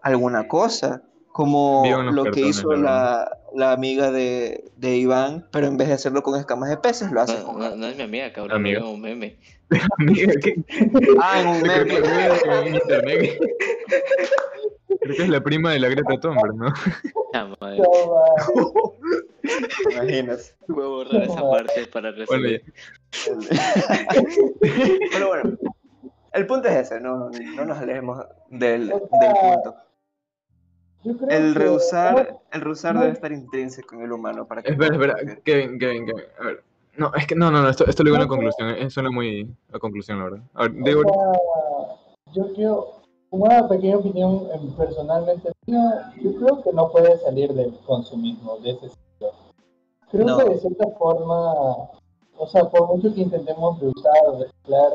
[0.03, 1.03] alguna cosa,
[1.41, 1.83] como
[2.13, 6.39] lo que hizo la la, amiga de, de Iván, pero en vez de hacerlo con
[6.39, 8.57] escamas de peces, lo hace No, con no, no es mi amiga, cabrón.
[8.59, 8.81] Amiga.
[8.81, 9.39] es un meme.
[9.99, 10.63] Amiga, ¿qué?
[11.23, 13.39] Ah, en un Creo meme.
[15.01, 16.67] Creo que es la prima de la Greta Thunberg, ¿no?
[17.33, 17.79] Ah, madre.
[17.79, 18.25] No, va.
[19.43, 20.55] ¿Te imaginas?
[20.69, 22.63] Voy a borrar esa parte para Bueno, recibir.
[23.51, 24.23] ya.
[25.13, 25.59] Pero bueno,
[26.35, 29.75] el punto es ese, no, no nos alejemos del, del punto.
[31.03, 34.63] Yo creo El que- rehusar, el rehusar no- debe estar intrínseco en el humano para
[34.63, 35.17] que Espera, espera.
[35.45, 36.25] Kevin, Kevin, Kevin.
[36.39, 36.63] A ver.
[36.97, 38.69] No, es que no, no, no, esto, esto lo digo en la conclusión.
[38.71, 40.41] eh, Suena muy a conclusión, la verdad.
[40.55, 42.87] A ver, O digo, sea, yo quiero
[43.31, 48.73] una pequeña opinión em, personalmente mía, yo creo que no puede salir del consumismo, de
[48.73, 49.31] ese ciclo.
[50.11, 50.39] Creo No.
[50.39, 51.53] que de cierta forma,
[52.37, 54.91] o sea, por mucho que intentemos reusar o reciclar,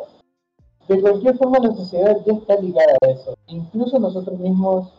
[0.90, 3.36] de cualquier forma la sociedad ya está ligada a eso.
[3.48, 4.92] Incluso nosotros mismos,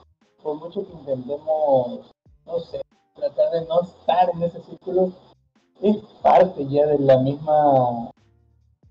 [0.46, 2.06] por mucho que intentemos,
[2.46, 2.80] no sé,
[3.16, 5.12] tratar de no estar en ese círculo,
[5.82, 8.10] es parte ya de la misma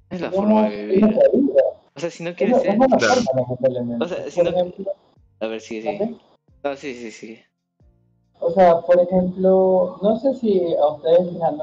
[0.10, 1.06] Es la forma de vivir.
[1.34, 1.64] vida.
[1.96, 2.72] O sea, si no Es quieres ser.
[2.72, 3.16] es una Claro.
[3.22, 4.04] forma, lamentablemente.
[4.04, 4.92] O sea, si por no- ejemplo,
[5.40, 6.18] A ver, sí, sí.
[6.62, 7.40] No, sí, sí, sí.
[8.42, 11.62] O sea, por ejemplo, no sé si a ustedes les han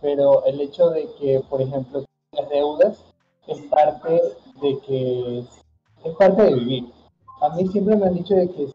[0.00, 3.04] pero el hecho de que, por ejemplo, las deudas
[3.48, 4.22] es parte
[4.62, 5.38] de que
[6.04, 6.84] es parte de vivir.
[7.40, 8.66] A mí siempre me han dicho de que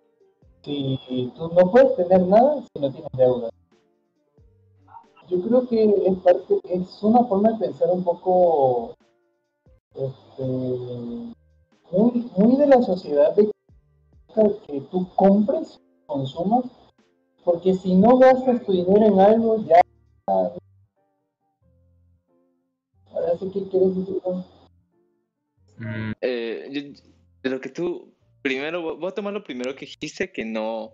[0.64, 3.52] si tú no puedes tener nada si no tienes deudas.
[5.30, 8.96] Yo creo que es parte, es una forma de pensar un poco
[9.96, 10.44] este,
[11.92, 13.52] muy, muy de la sociedad de
[14.68, 16.66] que tú compres, consumas,
[17.44, 19.82] porque si no gastas tu dinero en algo, ya.
[23.14, 24.22] Ahora sí que quieres decir.
[25.78, 26.94] mm, Eh,
[27.44, 28.14] de lo que tú.
[28.44, 30.94] Primero, voy a tomar lo primero que dijiste, que no.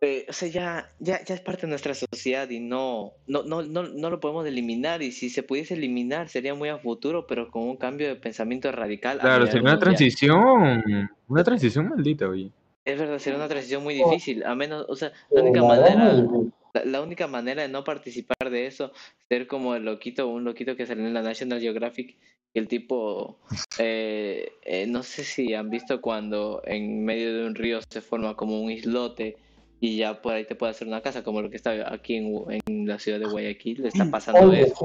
[0.00, 3.60] eh, o sea, ya, ya, ya es parte de nuestra sociedad y no, no, no,
[3.62, 5.02] no, no lo podemos eliminar.
[5.02, 8.72] Y si se pudiese eliminar, sería muy a futuro, pero con un cambio de pensamiento
[8.72, 9.18] radical.
[9.18, 9.78] a Claro, sería una mundial.
[9.80, 11.10] transición.
[11.28, 12.50] Una transición maldita, oye.
[12.84, 14.08] Es verdad, sería una transición muy Oh.
[14.08, 14.42] difícil.
[14.44, 16.24] A menos, o sea, la única manera.
[16.72, 18.92] La, la única manera de no participar de eso,
[19.28, 22.16] ser como el loquito, un loquito que salió en la National Geographic,
[22.54, 23.38] el tipo,
[23.78, 28.34] eh, eh, no sé si han visto cuando en medio de un río se forma
[28.34, 29.36] como un islote
[29.80, 32.44] y ya por ahí te puede hacer una casa, como lo que está aquí en,
[32.66, 34.76] en la ciudad de Guayaquil, le está pasando eso.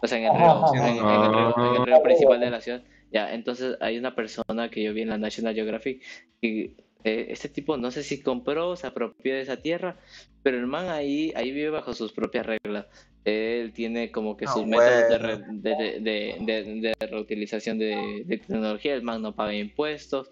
[0.00, 1.52] O sea, en el río, ajá, en, en el ajá.
[1.56, 2.82] río, en el río principal de la ciudad.
[3.12, 6.02] Ya, entonces hay una persona que yo vi en la National Geographic
[6.40, 9.96] y eh, este tipo no sé si compró o se apropió de esa tierra,
[10.42, 12.86] pero el man ahí, ahí vive bajo sus propias reglas.
[13.24, 15.44] Él tiene como que Ah, sus métodos de, bueno.
[15.48, 20.30] de, de, de- de- de reutilización de, tecnología, el man no paga impuestos,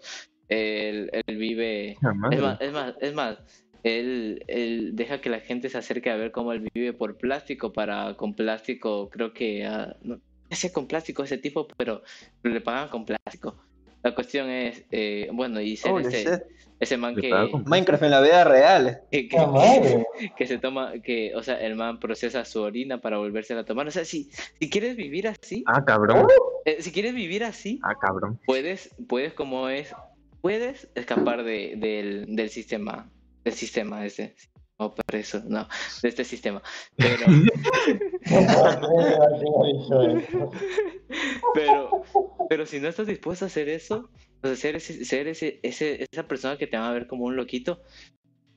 [0.49, 1.97] él, él vive...
[2.01, 2.35] Madre.
[2.37, 3.37] Es más, es más, es más
[3.83, 7.71] él, él deja que la gente se acerque a ver cómo él vive por plástico
[7.73, 10.19] para con plástico, creo que ah, no
[10.51, 12.03] sé con plástico ese tipo, pero
[12.43, 13.57] le pagan con plástico.
[14.03, 16.43] La cuestión es, eh, bueno, y ser ese,
[16.79, 17.29] ese man que,
[17.65, 19.01] Minecraft en la vida real.
[19.11, 19.27] que,
[20.37, 23.87] que- se toma, que, o sea, el man procesa su orina para volvérsela a tomar.
[23.87, 26.25] O sea, si, si quieres vivir así, Ah, cabrón.
[26.65, 28.39] eh, si quieres vivir así, Ah, cabrón.
[28.45, 29.93] puedes, puedes como es,
[30.41, 33.07] puedes escapar de, del, del sistema,
[33.43, 34.33] del sistema ese.
[34.81, 35.67] No, por eso, no,
[36.01, 36.63] de este sistema.
[36.95, 37.27] Pero,
[41.53, 42.03] pero,
[42.49, 44.09] pero si no estás dispuesto a hacer eso,
[44.41, 47.25] o sea, ser, ese, ser ese, ese, esa persona que te van a ver como
[47.25, 47.83] un loquito,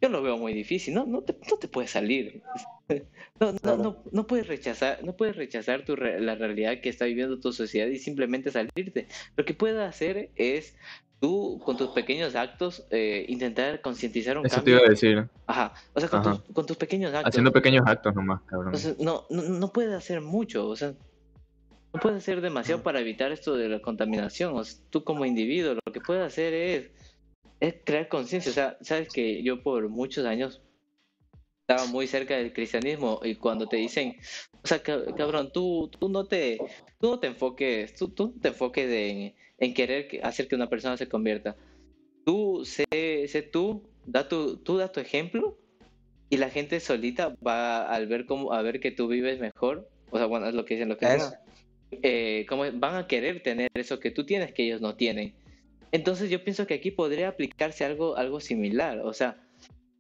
[0.05, 1.07] yo lo veo muy difícil, ¿no?
[1.07, 2.43] No te, no te puedes salir.
[3.41, 3.83] No, no, Claro.
[3.83, 7.53] no, no puedes rechazar, no puedes rechazar tu re- la realidad que está viviendo tu
[7.53, 9.09] sociedad y simplemente salirte.
[9.37, 10.77] Lo que puedes hacer es
[11.19, 14.77] tú, con tus pequeños actos, eh, intentar concientizar un Eso te cambio.
[14.77, 15.29] iba a decir.
[15.49, 15.75] Ajá.
[15.95, 17.31] O sea, con, tus, con tus pequeños actos.
[17.31, 18.73] Haciendo pequeños actos nomás, cabrón.
[19.01, 20.95] No, no, no puedes hacer mucho, o sea,
[21.93, 24.55] no puedes hacer demasiado para evitar esto de la contaminación.
[24.57, 26.91] O sea, tú como individuo, lo que puedes hacer es,
[27.69, 28.51] es crear conciencia.
[28.51, 30.63] O sea, sabes que yo por muchos años
[31.67, 34.17] estaba muy cerca del cristianismo y cuando te dicen,
[34.63, 36.59] o sea, ca- cabrón, tú, tú no te,
[37.01, 40.55] tú no te enfoques, tú, tú no te enfoques en, en querer que- hacer que
[40.57, 41.57] una persona se convierta.
[42.25, 42.85] Tú sé,
[43.29, 45.57] sé tú, da tu, tú da tu ejemplo
[46.31, 50.19] y la gente solita va al ver cómo, a ver que tú vives mejor, o
[50.19, 51.07] sea, bueno, es lo que dicen los que
[52.03, 55.35] eh, como van a querer tener eso que tú tienes que ellos no tienen.
[55.95, 59.41] Entonces yo pienso que aquí podría aplicarse algo, algo similar, o sea,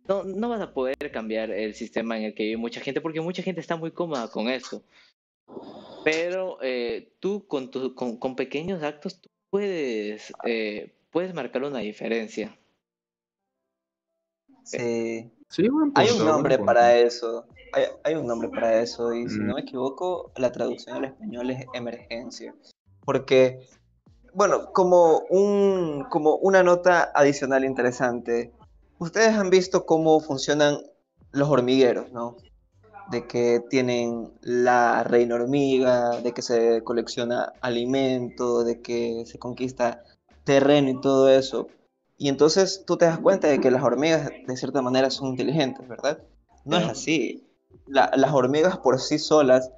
[0.08, 3.20] no, no vas a poder cambiar el sistema en el que vive mucha gente porque
[3.20, 4.82] mucha gente está muy cómoda con eso.
[6.02, 11.78] Pero eh, tú con, tu, con, con pequeños actos tú puedes, eh, puedes marcar una
[11.78, 12.58] diferencia.
[14.64, 15.30] Sí.
[15.48, 16.66] Sí, buen Hay punto, un nombre punto.
[16.72, 17.46] para eso.
[17.72, 19.14] Hay, hay un nombre para eso.
[19.14, 19.46] Y si Mm.
[19.46, 22.52] no me equivoco, la traducción al español es emergencia.
[23.04, 23.60] Porque,
[24.34, 28.52] bueno, como, un, como una nota adicional interesante,
[28.98, 30.78] ustedes han visto cómo funcionan
[31.32, 32.36] los hormigueros, ¿no?
[33.10, 40.02] De que tienen la reina hormiga, de que se colecciona alimento, de que se conquista
[40.44, 41.68] terreno y todo eso.
[42.16, 45.86] Y entonces tú te das cuenta de que las hormigas de cierta manera son inteligentes,
[45.88, 46.18] ¿verdad?
[46.64, 47.46] No es así.
[47.86, 49.70] La- las hormigas por sí solas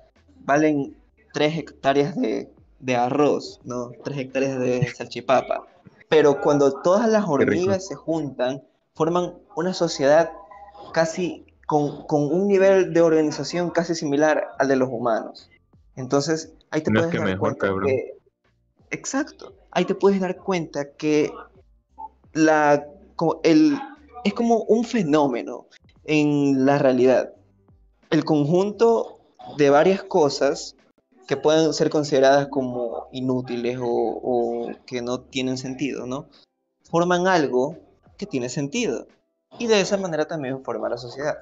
[0.44, 0.96] valen
[1.32, 3.90] 3 hectáreas de, de arroz, ¿no?
[4.04, 5.66] 3 hectáreas de salchipapa.
[6.08, 8.62] Pero cuando todas las hormigas se juntan,
[8.94, 10.30] forman una sociedad
[10.92, 15.50] casi con, con un nivel de organización casi similar al de los humanos.
[15.96, 17.86] Entonces, ahí te No es puedes que dar mejor, cuenta cabrón.
[17.88, 18.18] que...
[18.90, 19.54] Exacto.
[19.72, 21.32] Ahí te puedes dar cuenta que
[22.32, 22.86] la,
[23.42, 23.78] el,
[24.24, 25.66] es como un fenómeno
[26.04, 27.32] en la realidad.
[28.10, 29.18] El conjunto
[29.58, 30.76] de varias cosas
[31.26, 36.26] que pueden ser consideradas como inútiles o, o que no tienen sentido, ¿no?
[36.90, 37.76] Forman algo
[38.16, 39.06] que tiene sentido.
[39.58, 41.36] Y de esa manera también forma la sociedad.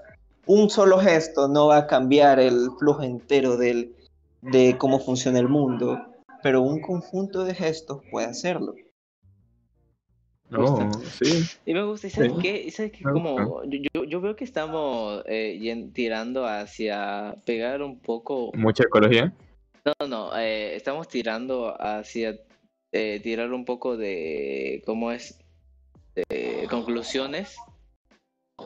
[0.47, 3.95] Un solo gesto no va a cambiar el flujo entero del,
[4.43, 5.99] de cómo funciona el mundo,
[6.43, 8.75] pero un conjunto de gestos puede hacerlo.
[10.51, 11.43] No, sí.
[11.67, 12.39] Y me gusta, ¿y sabes Sí.
[12.41, 12.63] qué?
[12.63, 13.05] ¿Y sabes qué?
[13.05, 19.33] Me Como, yo, yo- veo que estamos eh, tirando hacia pegar un poco Mucha ecología.
[19.85, 22.39] No, no, eh, estamos tirando hacia
[22.93, 25.39] eh, tirar un poco de, ¿cómo es?
[26.15, 27.57] De conclusiones.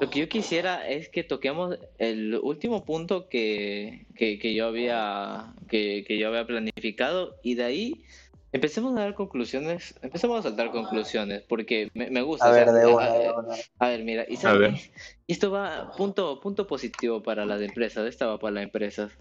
[0.00, 5.54] Lo que yo quisiera es que toquemos el último punto que, que, que yo había
[5.68, 8.04] que, que yo había planificado y de ahí
[8.50, 12.46] Empecemos a dar conclusiones, empecemos a saltar conclusiones, porque me, me gusta.
[12.46, 13.54] A o sea, ver, de a- una, a- de una.
[13.78, 14.90] A ver, mira, y A ¿sabes
[15.26, 19.12] esto va, punto, punto positivo para las empresas, esta va para las empresas.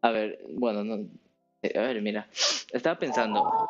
[0.00, 1.06] A ver, bueno, no,
[1.62, 2.28] a ver, mira,
[2.72, 3.68] estaba pensando,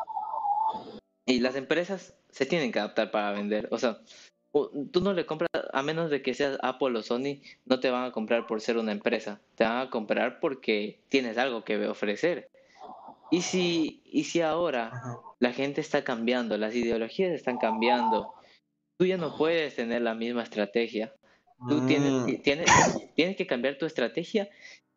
[1.25, 3.99] y las empresas se tienen que adaptar para vender, o sea,
[4.91, 8.05] tú no le compras, a menos de que seas Apple o Sony, no te van
[8.05, 12.49] a comprar por ser una empresa, te van a comprar porque tienes algo que ofrecer.
[13.31, 14.91] Y si, y si ahora
[15.39, 18.31] la gente está cambiando, las ideologías están cambiando.
[18.99, 21.11] Tú ya no puedes tener la misma estrategia.
[21.67, 22.69] Tú tienes, Mm, tienes,
[23.15, 24.49] tienes que cambiar tu estrategia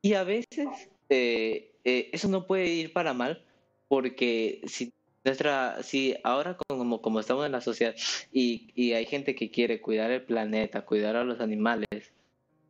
[0.02, 0.68] y a veces
[1.08, 3.42] eh, eh, eso no puede ir para mal
[3.86, 4.92] porque si
[5.24, 7.94] nuestra, si ahora como, como estamos en la sociedad
[8.32, 11.86] y, y hay gente que quiere cuidar el planeta, cuidar a los animales,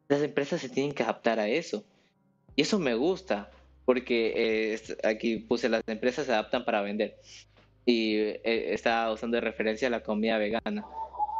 [0.08, 1.82] las empresas se tienen que adaptar a eso.
[2.56, 3.50] Y eso me gusta,
[3.86, 7.16] porque eh, aquí puse las empresas se adaptan para vender.
[7.84, 10.84] Y eh, estaba usando de referencia a la comida vegana.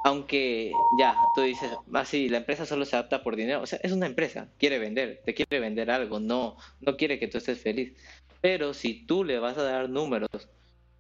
[0.07, 3.63] Aunque ya, tú dices, ah, sí, la empresa solo se adapta por dinero.
[3.63, 7.27] O sea, es una empresa, quiere vender, te quiere vender algo, no, no quiere que
[7.29, 7.93] tú estés feliz.
[8.41, 10.29] Pero si tú le vas a dar números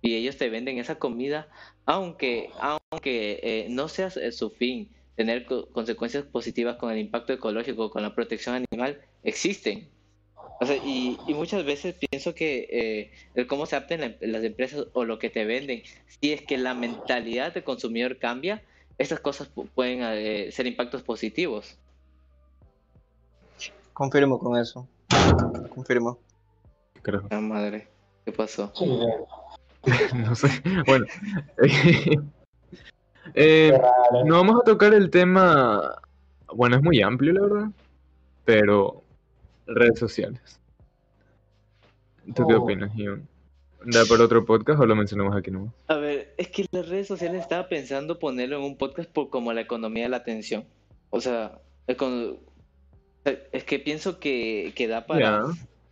[0.02, 1.48] y ellos te venden esa comida,
[1.86, 7.32] aunque, aunque eh, no sea eh, su fin tener co- consecuencias positivas con el impacto
[7.32, 9.88] ecológico, con la protección animal, existen.
[10.58, 14.42] O sea, y, y muchas veces pienso que eh, el cómo se adapten la- las
[14.44, 18.62] empresas o lo que te venden, si es que la mentalidad del consumidor cambia,
[18.98, 21.78] estas cosas pu- pueden eh, ser impactos positivos.
[23.92, 24.86] Confirmo con eso.
[25.74, 26.18] Confirmo.
[27.02, 27.22] Creo.
[27.30, 27.88] Ah, madre,
[28.24, 28.72] ¿qué pasó?
[30.14, 30.48] No sé.
[30.86, 31.06] Bueno.
[33.34, 33.72] Eh,
[34.24, 35.96] no vamos a tocar el tema.
[36.54, 37.68] Bueno, es muy amplio, la verdad.
[38.44, 39.02] Pero.
[39.66, 40.60] Redes sociales.
[42.36, 42.62] ¿Tú qué Oh.
[42.62, 43.26] opinas, Ian?
[43.88, 45.72] ¿Da para otro podcast o lo mencionamos aquí nomás?
[45.88, 49.52] A ver, es que las redes sociales estaba pensando ponerlo en un podcast por como
[49.52, 50.64] la economía de la atención.
[51.10, 51.58] O sea,
[53.52, 55.20] es que pienso que, que da para...
[55.20, 55.42] Ya.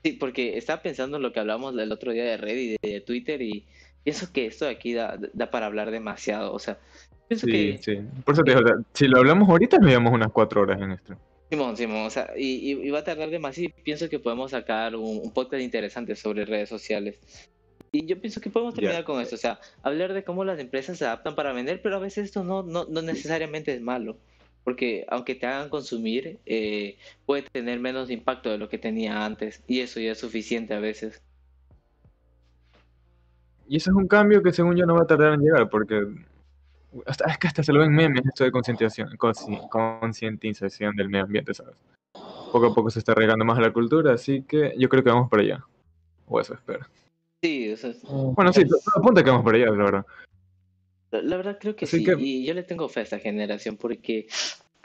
[0.03, 3.01] Sí, porque estaba pensando en lo que hablamos el otro día de Reddit y de
[3.01, 3.65] Twitter y
[4.03, 6.53] pienso que esto de aquí da, da para hablar demasiado.
[6.53, 6.79] O sea,
[7.29, 7.79] pienso Sí, que...
[7.83, 7.99] sí.
[8.25, 11.17] Por eso te digo, si lo hablamos ahorita, nos llevamos unas cuatro horas en esto.
[11.51, 14.51] Simón, Simón, o sea, y, y- y va a tardar demasiado y pienso que podemos
[14.51, 17.19] sacar un, un podcast interesante sobre redes sociales.
[17.95, 20.99] Y yo pienso que podemos terminar con esto, o sea, hablar de cómo las empresas
[20.99, 24.17] se adaptan para vender, pero a veces esto no, no, no necesariamente es malo,
[24.65, 29.63] porque aunque te hagan consumir, eh, puede tener menos impacto de lo que tenía antes,
[29.69, 31.23] y eso ya es suficiente a veces.
[33.69, 36.05] Y eso es un cambio que según yo no va a tardar en llegar, porque
[37.07, 39.09] hasta, es que hasta se lo ven memes esto de concientización
[40.97, 41.77] del medio ambiente, ¿sabes?
[42.51, 45.11] Poco a poco se está regando más a la cultura, así que yo creo que
[45.11, 45.65] vamos para allá.
[46.27, 46.85] O eso espero.
[47.45, 48.63] Sí, o sea, Mm, Bueno, sí,
[48.97, 50.07] apunta que vamos para allá, la verdad.
[51.11, 53.77] La, verdad creo que Así sí, que- y yo le tengo fe a esta generación
[53.77, 54.27] porque,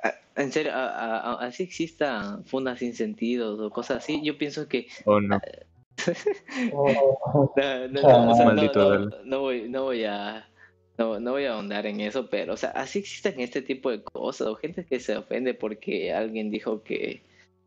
[0.04, 4.38] a- en serio, a- a- a- así exista fundas sin sentidos o cosas así, yo
[4.38, 5.40] pienso que O no.
[6.74, 10.46] oh, no, no, Ah, voy, no voy a
[10.98, 14.04] no, no voy a ahondar en eso, pero o sea, así existen este tipo de
[14.04, 17.22] cosas o gente que se ofende porque alguien dijo que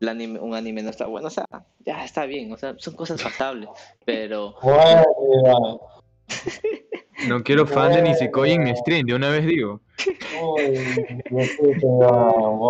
[0.09, 1.45] anime, un anime no está bueno, o sea,
[1.85, 3.69] ya está bien, o sea, son cosas pasables,
[4.05, 4.55] pero
[7.29, 9.81] No quiero fan de Nisekoi en mi stream, de una vez digo.
[11.83, 12.69] no,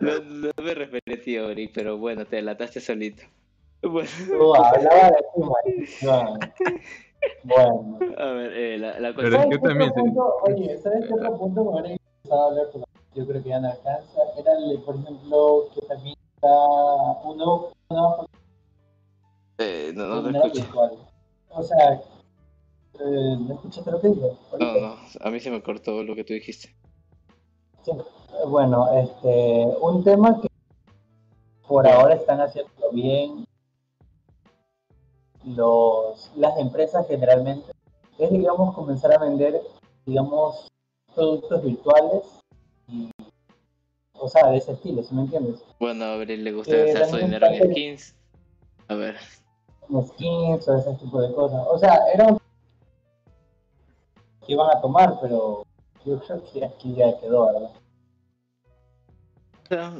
[0.00, 3.24] no, me referí a ti, Ori, pero bueno, te delataste solito.
[3.82, 4.08] Bueno.
[7.42, 7.98] Bueno.
[8.18, 9.34] A ver, eh, la, la Pero cuestión...
[9.34, 10.34] es ¿Sabes que qué también punto?
[10.42, 12.66] Oye, ¿sabes qué otro punto me hubiera interesado hablar?
[12.72, 12.84] Pero
[13.14, 14.20] yo creo que ya no alcanza.
[14.38, 16.16] Era, el, por ejemplo, que también
[16.48, 18.26] un nuevo, una nueva
[19.58, 20.62] Eh, no, no escucho.
[20.62, 20.92] virtual.
[21.50, 24.38] O sea, eh, ¿no escuchaste lo que digo?
[24.58, 26.74] No, no, a mí se me cortó lo que tú dijiste.
[27.82, 27.92] Sí.
[28.48, 30.48] Bueno, este, un tema que
[31.68, 33.44] por ahora están haciendo bien
[35.44, 37.70] los, las empresas generalmente
[38.18, 39.60] es, digamos, comenzar a vender,
[40.06, 40.70] digamos,
[41.14, 42.22] productos virtuales
[44.24, 45.62] o sea, de ese estilo, ¿sí me entiendes?
[45.78, 48.14] Bueno, a Abril le gusta Eh, gastar su dinero en skins.
[48.88, 49.16] A ver,
[49.80, 51.60] Como skins o ese tipo de cosas.
[51.70, 52.38] O sea, era un
[54.46, 55.62] que iban a tomar, pero
[56.04, 57.70] yo creo que aquí ya quedó, ¿verdad?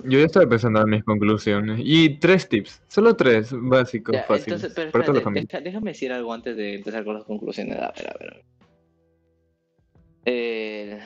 [0.05, 1.81] Yo ya estaba pensando en mis conclusiones.
[1.83, 4.47] Y tres tips, solo tres básicos, ya, fáciles.
[4.63, 5.49] entonces, pero para toda la espérate, familia.
[5.51, 7.77] deja- déjame decir algo antes de empezar con las conclusiones.
[7.79, 8.31] A ver, a ver.
[8.31, 8.45] a ver.
[10.27, 11.01] Eh,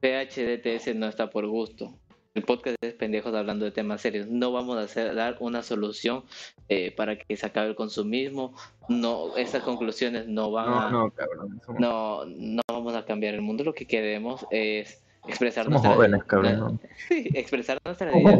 [0.00, 1.98] PHDTS no está por gusto.
[2.36, 4.26] El podcast es pendejos hablando de temas serios.
[4.28, 6.22] No vamos a hacer, dar una solución
[6.68, 8.54] eh, para que se acabe el consumismo.
[8.88, 10.90] No, esas conclusiones no van No, a.
[10.90, 11.60] no, cabrón.
[11.64, 13.64] somos- no, no vamos a cambiar el mundo.
[13.64, 16.58] Lo que queremos es expresar Somos nuestra jóvenes, cabrón.
[16.58, 16.80] ¿no?
[17.08, 18.38] Sí, expresar nuestra idea.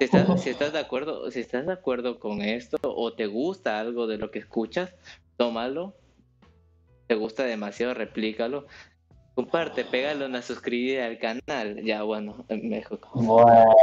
[0.00, 3.78] Si estás, si estás de acuerdo, si estás de acuerdo con esto o te gusta
[3.78, 4.92] algo de lo que escuchas,
[5.36, 5.94] tómalo.
[7.06, 8.66] Te gusta demasiado, replícalo.
[9.34, 11.82] Comparte, pégale una suscribida al canal.
[11.84, 12.98] Ya, bueno, me dejo.
[13.14, 13.74] Bueno,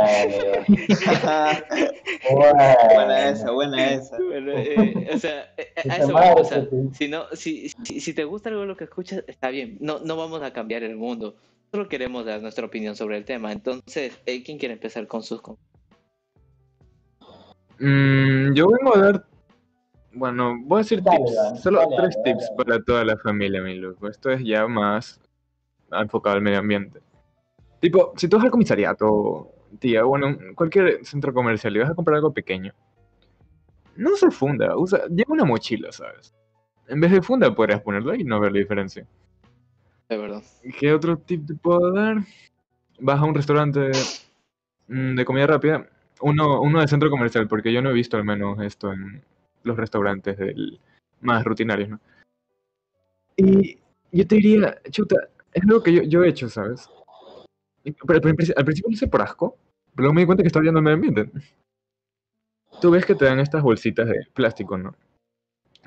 [2.95, 4.17] buena esa, buena esa.
[4.17, 8.13] Bueno, eh, o sea, eh, a eso vamos, o sea, si, no, si, si, si
[8.13, 9.77] te gusta algo de lo que escuchas, está bien.
[9.79, 11.35] No, no vamos a cambiar el mundo.
[11.71, 13.51] Solo queremos dar nuestra opinión sobre el tema.
[13.51, 15.41] Entonces, eh, ¿quién quiere empezar con sus
[17.79, 19.25] Mm, yo vengo a dar.
[20.11, 21.35] Bueno, voy a decir Dale, tips.
[21.35, 22.55] dale, Solo dale, tres dale, tips dale.
[22.63, 24.07] para toda la familia, mi loco.
[24.07, 25.19] Esto es ya más
[25.91, 26.99] enfocado al medio ambiente.
[27.79, 32.15] Tipo, si tú vas al comisariato, tía, bueno, cualquier centro comercial y vas a comprar
[32.15, 32.73] algo pequeño,
[33.95, 36.33] no se funda, usa, lleva una mochila, ¿sabes?
[36.87, 39.05] En vez de funda podrías ponerlo ahí y no ver la diferencia.
[40.09, 40.43] De verdad.
[40.79, 42.17] ¿Qué otro tip te puedo dar?
[42.99, 43.91] Vas a un restaurante
[44.87, 45.87] mm, de comida rápida,
[46.21, 49.21] uno, uno de centro comercial, porque yo no he visto al menos esto en
[49.63, 50.79] los restaurantes del,
[51.21, 51.99] más rutinarios, ¿no?
[53.35, 53.77] Y
[54.11, 55.17] yo te diría, chuta,
[55.53, 56.89] es algo que yo, yo he hecho, ¿sabes?
[57.83, 59.57] Pero, pero al princi- al principio lo hice por asco,
[59.95, 61.31] pero luego me di cuenta que estaba viendo el medio ambiente.
[62.81, 64.95] Tú ves que te dan estas bolsitas de plástico, ¿no?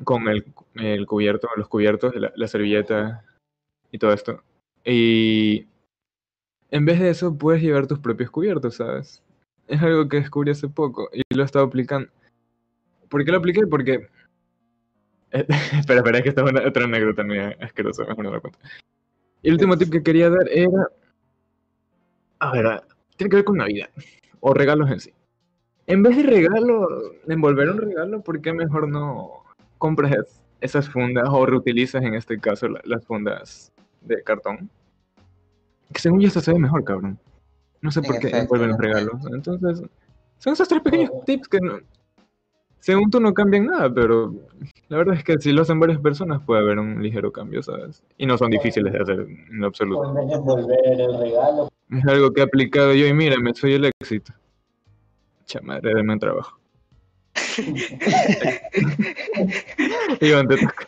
[0.04, 0.44] Con el,
[0.76, 3.24] el cubierto, los cubiertos, la, la servilleta
[3.92, 4.42] y todo esto.
[4.84, 5.66] Y
[6.70, 9.22] en vez de eso, puedes llevar tus propios cubiertos, ¿sabes?
[9.68, 12.08] Es algo que descubrí hace poco y lo he estado aplicando.
[13.08, 13.66] ¿Por qué lo apliqué?
[13.66, 14.08] Porque.
[15.30, 18.58] Espera, espera, es que esta es una, otra anécdota mía asquerosa, mejor no la cuento.
[19.42, 20.88] Y el último tip que quería dar era.
[22.40, 22.82] A ver,
[23.16, 23.88] tiene que ver con Navidad
[24.40, 25.12] o regalos en sí.
[25.86, 26.88] En vez de regalo,
[27.26, 29.44] de envolver un regalo, ¿por qué mejor no
[29.78, 33.72] compras es- esas fundas o reutilizas en este caso la- las fundas
[34.02, 34.70] de cartón?
[35.92, 37.18] Que según yo esto se ve mejor, cabrón.
[37.82, 39.14] No sé En por qué efecto, envuelven los regalos.
[39.32, 39.82] Entonces,
[40.38, 41.78] son esos tres pequeños tips que no,
[42.80, 44.34] según tú no cambian nada, pero
[44.88, 48.02] la verdad es que si lo hacen varias personas puede haber un ligero cambio, ¿sabes?
[48.18, 50.12] Y no son difíciles de hacer en lo absoluto.
[50.12, 54.32] De el regalo, Es algo que he aplicado yo y mírame, soy el éxito.
[55.44, 56.58] Chamadre, denme un trabajo.
[60.20, 60.86] Iván, te toca.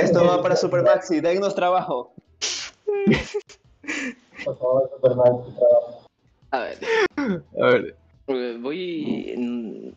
[0.00, 2.12] Esto va para Super Maxi, dennos trabajo.
[4.44, 6.06] por favor, Superman, tu trabajo.
[6.52, 6.78] A ver,
[7.60, 7.94] A ver,
[8.58, 9.94] voy.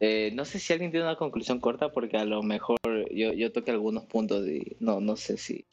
[0.00, 2.78] Eh, no sé si alguien tiene una conclusión corta, porque a lo mejor
[3.10, 5.64] yo, yo toqué algunos puntos y no, no sé si,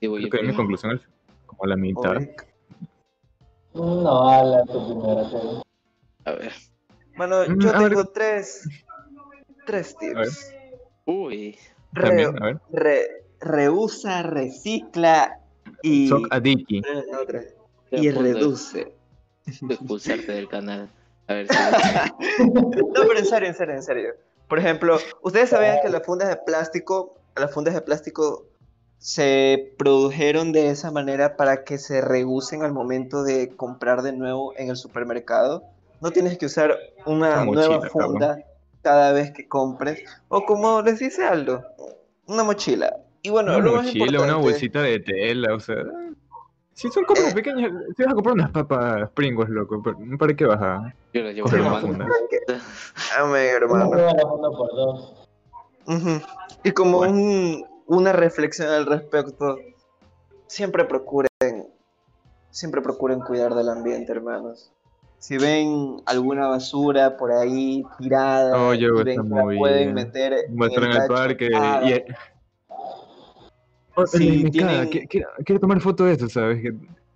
[0.00, 1.06] si voy a creo ir que es mi conclusión al-
[1.46, 2.16] como a la mitad.
[3.74, 5.62] No, habla tu primera.
[6.26, 6.52] A ver.
[7.16, 7.88] Mano, Mm, yo a ver.
[7.88, 8.68] tengo tres.
[9.66, 10.28] Tres A ver.
[10.28, 10.54] tips.
[11.06, 11.56] Uy,
[11.92, 12.60] Re- También, a ver.
[12.72, 13.08] re-
[13.40, 15.38] reusa, recicla
[15.82, 16.08] y.
[16.08, 16.84] Soc la estoy
[17.90, 18.96] Y a reduce.
[19.60, 20.90] de expulsarte del canal.
[21.28, 21.54] A ver si.
[22.52, 24.14] No, pero en serio, en serio, en serio.
[24.48, 28.44] Por ejemplo, ¿ustedes sabían que las fundas de plástico, las fundas de plástico
[28.98, 34.52] se produjeron de esa manera para que se reusen al momento de comprar de nuevo
[34.56, 35.64] en el supermercado?
[36.00, 38.38] No tienes que usar una Una mochila, nueva funda
[38.82, 40.04] cada vez que compres.
[40.28, 41.62] O como les dice Aldo,
[42.26, 42.96] una mochila.
[43.22, 45.76] Y bueno, Una lo más mochila, una importante- bolsita de tela, o sea.
[46.74, 47.34] Si son compras Eh.
[47.34, 51.22] pequeñas, si vas a comprar unas papas Pringles, loco, ¿para- ¿para qué vas a Yo
[51.22, 52.06] lo llevo una funda?
[53.24, 53.90] Uno hermano.
[53.90, 55.14] prueba la funda por dos.
[56.64, 57.14] Y como Bueno.
[57.14, 59.58] un- una reflexión al respecto,
[60.46, 61.28] siempre procuren,
[62.50, 64.72] siempre procuren cuidar del ambiente, hermanos.
[65.18, 68.56] Si ven alguna basura por ahí tirada
[69.04, 70.32] ven muy pueden meter
[70.84, 72.04] en el parque y...
[73.96, 74.50] Oh, tienen-
[75.08, 76.60] quiero, quiero tomar foto de eso, ¿sabes?
[76.62, 76.68] Que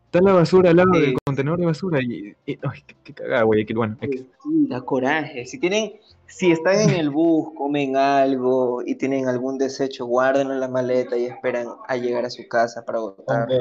[0.06, 1.00] está la basura al lado Sí.
[1.00, 2.34] del contenedor de basura y...
[2.46, 3.64] y- ay, qué, qué cagada, güey.
[3.66, 4.24] que- Bueno, X.
[4.42, 5.44] Sí, da coraje.
[5.46, 5.92] Si tienen,
[6.26, 11.16] si están en el bus, comen algo y tienen algún desecho, guárdenlo en la maleta
[11.16, 13.56] y esperan a llegar a su casa para botarlo,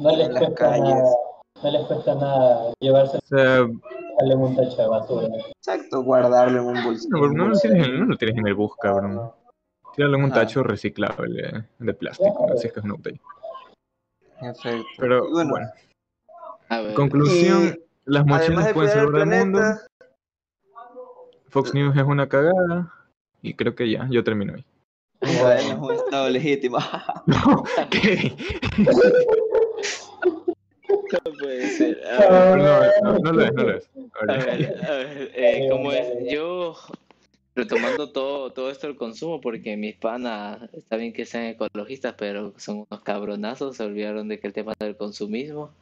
[0.00, 0.82] no les las cuesta calles.
[0.94, 1.02] nada,
[1.62, 3.46] no les cuesta nada llevarse O sea,
[4.20, 5.28] darle un tacho de basura.
[5.56, 7.08] Exacto, guardarlo en un bolsillo.
[7.10, 9.30] no, pero no, lo tienes en, no lo tienes en el bus, cabrón.
[9.98, 10.42] Tíralo en un Ajá.
[10.42, 13.18] tacho reciclable de plástico, así es que es una botella.
[14.40, 14.86] Perfecto.
[14.96, 15.70] Pero bueno, bueno,
[16.68, 16.94] A ver.
[16.94, 19.60] conclusión, las mochilas de pueden salvar al mundo,
[21.48, 22.94] Fox News es una cagada
[23.42, 24.64] y creo que ya, yo termino ahí.
[25.20, 26.78] bueno, es un estado legítimo.
[27.90, 28.36] ¿Qué?
[31.12, 32.06] No puede ser.
[32.06, 32.58] A Pero ver,
[33.02, 33.90] no, no, no lo es, no lo es.
[34.28, 36.30] a ver, a ver, eh, ¿cómo es?
[36.30, 36.74] Yo,
[37.58, 42.54] retomando todo, todo esto del consumo, porque mis panas, está bien que sean ecologistas, pero
[42.56, 45.72] son unos cabronazos, se olvidaron de que el tema del consumismo.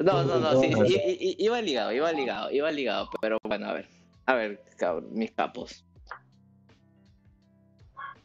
[0.00, 3.88] No, no, no, sí, sí, iba ligado, iba ligado, iba ligado, pero bueno, a ver,
[4.26, 5.84] a ver, cabrón, mis capos.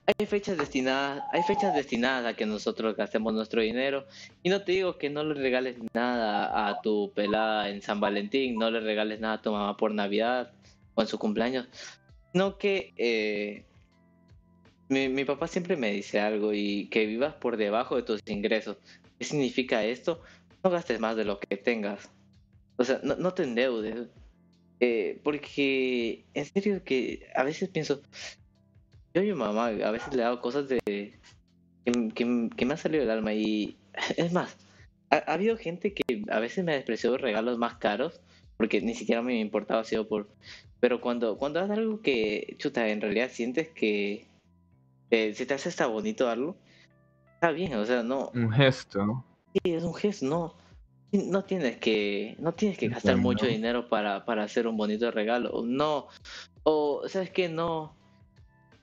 [0.07, 4.07] Hay fechas destinadas, hay fechas destinadas a que nosotros gastemos nuestro dinero
[4.41, 8.55] y no te digo que no le regales nada a tu pelada en San Valentín,
[8.57, 10.51] no le regales nada a tu mamá por Navidad
[10.95, 11.67] o en su cumpleaños,
[12.33, 13.65] no que eh,
[14.89, 18.77] mi, mi papá siempre me dice algo y que vivas por debajo de tus ingresos.
[19.17, 20.21] ¿Qué significa esto?
[20.63, 22.09] No gastes más de lo que tengas.
[22.77, 24.09] O sea, no, no te endeudes.
[24.81, 28.01] Eh, porque en serio que a veces pienso,
[29.13, 32.13] yo a mi mamá a veces le hago cosas de que,
[32.55, 33.77] que- me ha salido del alma y
[34.17, 34.57] es más,
[35.11, 38.21] ha habido gente que a veces me ha despreciado regalos más caros
[38.59, 40.29] porque ni siquiera me importaba sido por
[40.79, 44.27] pero cuando cuando haces algo que chuta en realidad sientes que
[45.09, 46.55] eh, se te hace hasta bonito darlo
[47.33, 49.25] está bien o sea no un gesto.
[49.53, 50.55] Sí, es un gesto, no.
[51.11, 55.63] No tienes que, no tienes que gastar mucho dinero para, para hacer un bonito regalo.
[55.65, 56.07] No.
[56.63, 57.49] O, ¿sabes qué?
[57.49, 57.95] No.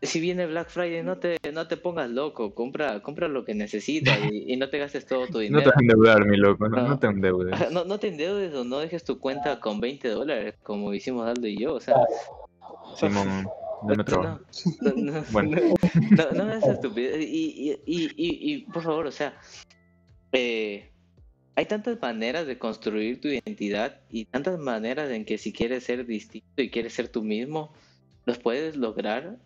[0.02, 2.54] Si viene Black Friday, no te, no te pongas loco.
[2.54, 5.64] Compra, compra lo que necesitas y, y no te gastes todo tu No te dinero.
[5.70, 6.88] vas a endeudar, mi loco, no, No.
[6.88, 7.70] no te endeudes.
[7.72, 11.46] No, no te endeudes o no dejes tu cuenta con 20 dólares, como hicimos Aldo
[11.46, 11.74] y yo.
[11.74, 11.96] O sea,
[12.94, 13.46] Simón,
[13.82, 14.40] dame trabajo.
[14.82, 15.60] no, no, no, Bueno.
[16.10, 17.24] no, no hagas estupidez.
[17.26, 19.38] Y, y, y, y, y, por favor, o sea,
[20.32, 20.90] eh,
[21.54, 26.04] hay tantas maneras de construir tu identidad y tantas maneras en que si quieres ser
[26.06, 27.72] distinto y quieres ser tú mismo,
[28.26, 29.38] los puedes lograr.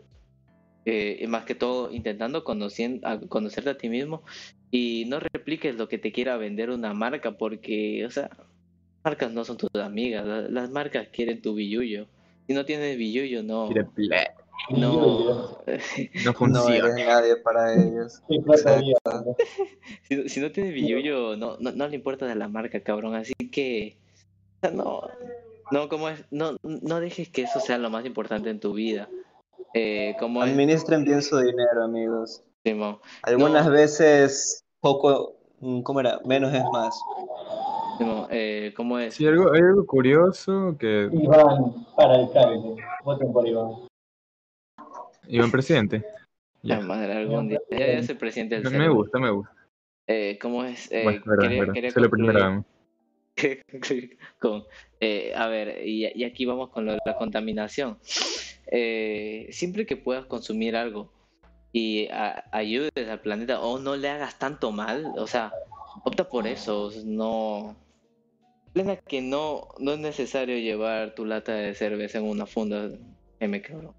[0.85, 4.23] Eh, y más que todo, intentando conocien- a- conocerte a ti mismo
[4.71, 8.31] y no repliques lo que te quiera vender una marca, porque, o sea,
[9.05, 12.07] marcas no son tus amigas, la- las marcas quieren tu billullo.
[12.47, 13.69] Si no tienes billullo, no.
[14.71, 15.67] No, No
[16.25, 16.77] No funciona.
[16.77, 18.21] eres nadie para ellos.
[20.09, 23.15] Si, si no tiene billullo, no, no, no le importa de la marca, cabrón.
[23.15, 23.97] Así que,
[24.63, 25.03] o sea, no,
[25.71, 29.09] no, como es, no, no dejes que eso sea lo más importante en tu vida.
[29.75, 32.43] Eh, como es, Administren bien su dinero, amigos.
[32.65, 32.99] Simón?
[33.23, 33.73] Algunas No.
[33.73, 36.21] veces poco, mm, ¿cómo era?
[36.25, 37.01] Menos es más.
[37.99, 39.15] Simón, eh, ¿cómo es?
[39.15, 42.77] Sí, algo, hay algo curioso que Iván para alcalde.
[43.05, 43.73] Voten por Iván.
[45.29, 46.05] Iván presidente.
[46.63, 46.85] La Ya.
[46.85, 47.61] madre, algún día.
[47.71, 49.55] Ya, ya soy presidente del Me, gusta, me gusta.
[50.07, 50.91] Eh, ¿Cómo es?
[50.91, 51.75] Eh, Bueno, verdad, quería- verdad.
[51.75, 52.11] quería concluir.
[52.11, 52.65] primera
[54.39, 54.65] con,
[55.01, 57.99] eh, a ver, y, y aquí vamos con lo de la contaminación.
[58.71, 61.13] Eh, siempre que puedas consumir algo
[61.73, 65.53] y a- ayudes al planeta o no le hagas tanto mal, o sea,
[66.05, 67.77] opta por eso, no...
[68.73, 72.89] Plena que no, no es necesario llevar tu lata de cerveza en una funda,
[73.41, 73.95] M cabrón.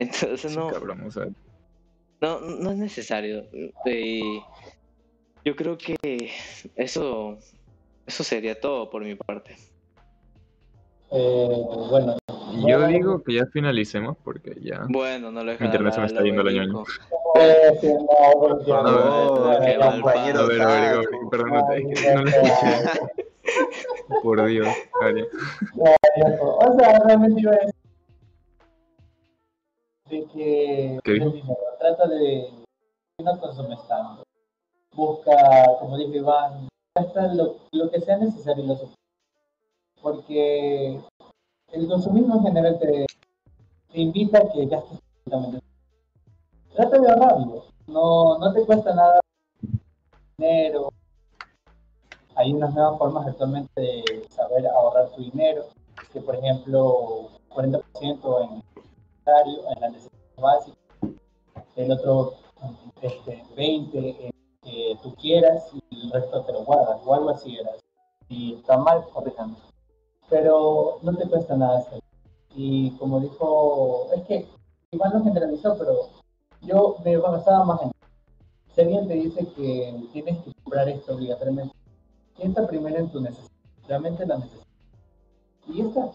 [0.00, 1.26] Entonces Sí, no, cabrón, o sea,
[2.20, 3.48] no, no es necesario.
[3.84, 4.40] Eh,
[5.44, 5.96] yo creo que
[6.74, 7.38] eso,
[8.06, 9.56] eso sería todo por mi parte.
[11.12, 12.16] Eh, bueno,
[12.66, 14.86] yo digo que ya finalicemos porque ya.
[14.88, 16.84] Bueno, no lo Mi internet se me está yendo la ñoña.
[17.36, 17.78] eh,
[20.36, 20.62] A ver.
[20.62, 23.00] A ver, perdón, no, lo escuché.
[24.22, 24.68] Por Dios,
[25.02, 25.24] Ari.
[26.40, 27.74] O sea, realmente iba a decir
[30.10, 31.42] de que ¿Qué
[31.78, 32.48] trata de
[33.22, 34.22] no consumes tanto.
[34.94, 35.32] Busca,
[35.78, 36.68] como dijo Iván,
[37.34, 38.99] lo, lo que sea necesario y lo suficiente.
[40.02, 41.00] Porque
[41.72, 43.06] el consumismo en general te,
[43.94, 44.98] invita a que gastes
[45.28, 45.60] todo.
[46.74, 47.64] Trata de ahorrarlo.
[47.86, 49.20] No, no te cuesta nada
[50.38, 50.92] dinero.
[52.36, 55.66] Hay unas nuevas formas actualmente de saber ahorrar tu dinero,
[56.12, 58.62] que por ejemplo 40% en
[59.26, 60.78] en la necesidad básica,
[61.76, 62.34] el otro
[63.02, 64.30] este, 20% en
[64.62, 67.70] que tú quieras y el resto te lo guardas, o algo así era.
[68.28, 69.56] Si está mal, corríjame.
[70.30, 72.00] Pero no te cuesta nada hacerlo.
[72.54, 74.46] Y como dijo, es que
[74.92, 76.08] igual lo generalizó, pero
[76.62, 77.90] yo me basaba más en
[78.74, 81.74] si alguien te dice que tienes que comprar esto obligatoriamente,
[82.36, 83.50] piensa primero en tu necesidad,
[83.88, 84.66] realmente la necesidad.
[85.66, 86.10] Y esta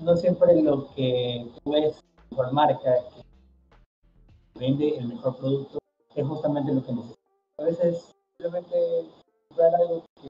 [0.00, 2.02] no siempre lo que tú ves
[2.34, 5.78] por marca que vende el mejor producto
[6.14, 7.18] es justamente lo que necesitas.
[7.58, 8.76] A veces simplemente
[9.48, 10.28] comprar algo que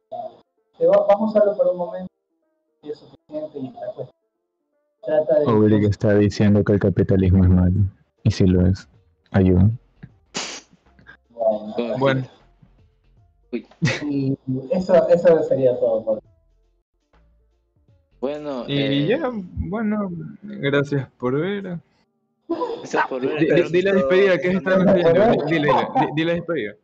[0.76, 2.09] te va, vamos a usarlo por un momento
[2.82, 4.11] es suficiente y está.
[5.02, 7.81] Trata de Oblick está diciendo que el capitalismo es malo.
[8.23, 8.89] Y si lo es,
[9.31, 9.70] ayuda.
[11.31, 12.27] Bueno, Bueno,
[13.52, 14.36] y
[14.70, 16.20] eso, eso sería todo por
[18.20, 18.65] bueno.
[18.69, 20.11] Y eh, ya, bueno,
[20.43, 21.78] gracias por ver.
[22.48, 23.39] gracias por ver.
[23.40, 25.44] Di, di- di la despedida, ¿qué están haciendo?
[25.47, 26.74] Di, dile, di, di la despedida.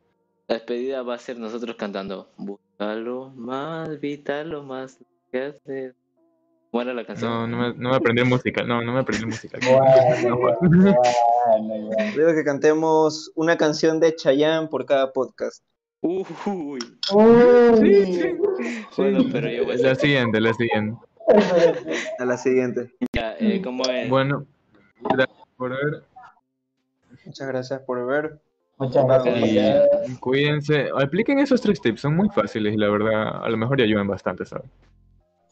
[0.49, 2.31] La despedida va a ser nosotros cantando.
[2.39, 4.99] Búscalo más, vital más.
[5.37, 5.95] ¿Qué haces?
[6.71, 7.31] ¿Cómo era la canción?
[7.31, 9.27] No, no me, no me aprendí música, no, no me aprendí
[9.69, 12.13] bueno, bueno, bueno.
[12.17, 15.63] Digo que cantemos una canción de Chayanne por cada podcast.
[16.01, 16.25] Uy.
[16.47, 16.81] Uy.
[17.81, 18.37] Sí, sí.
[18.97, 20.99] Bueno, pero yo voy a La siguiente, la siguiente.
[22.19, 22.91] A la siguiente.
[23.15, 24.09] Ya, eh, ¿cómo es?
[24.09, 24.47] Bueno,
[25.03, 26.03] gracias por ver.
[27.27, 28.41] Muchas gracias por ver.
[28.79, 29.87] Muchas gracias.
[30.09, 30.89] Y cuídense.
[30.99, 34.07] Apliquen esos tres tips, son muy fáciles y la verdad, a lo mejor ya ayudan
[34.07, 34.71] bastante, ¿sabes?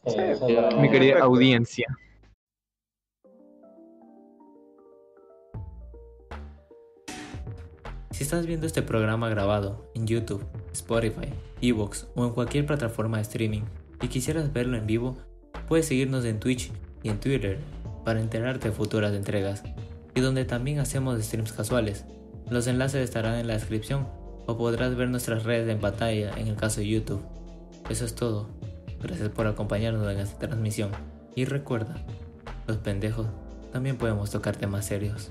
[0.06, 0.76] Sí, es verdad.
[0.76, 1.24] Mi querida Perfecto.
[1.24, 1.86] audiencia.
[8.10, 11.28] Si estás viendo este programa grabado en YouTube, Spotify,
[11.60, 13.62] Evox o en cualquier plataforma de streaming
[14.00, 15.16] y quisieras verlo en vivo,
[15.66, 16.70] puedes seguirnos en Twitch
[17.02, 17.58] y en Twitter
[18.04, 19.64] para enterarte de futuras entregas
[20.14, 22.04] y donde también hacemos streams casuales.
[22.50, 24.06] Los enlaces estarán en la descripción
[24.46, 27.22] o podrás ver nuestras redes en pantalla en el caso de YouTube.
[27.88, 28.48] Eso es todo.
[29.04, 30.90] Gracias por acompañarnos en esta transmisión
[31.34, 31.94] y recuerda,
[32.66, 33.26] los pendejos
[33.70, 35.30] también podemos tocar temas serios.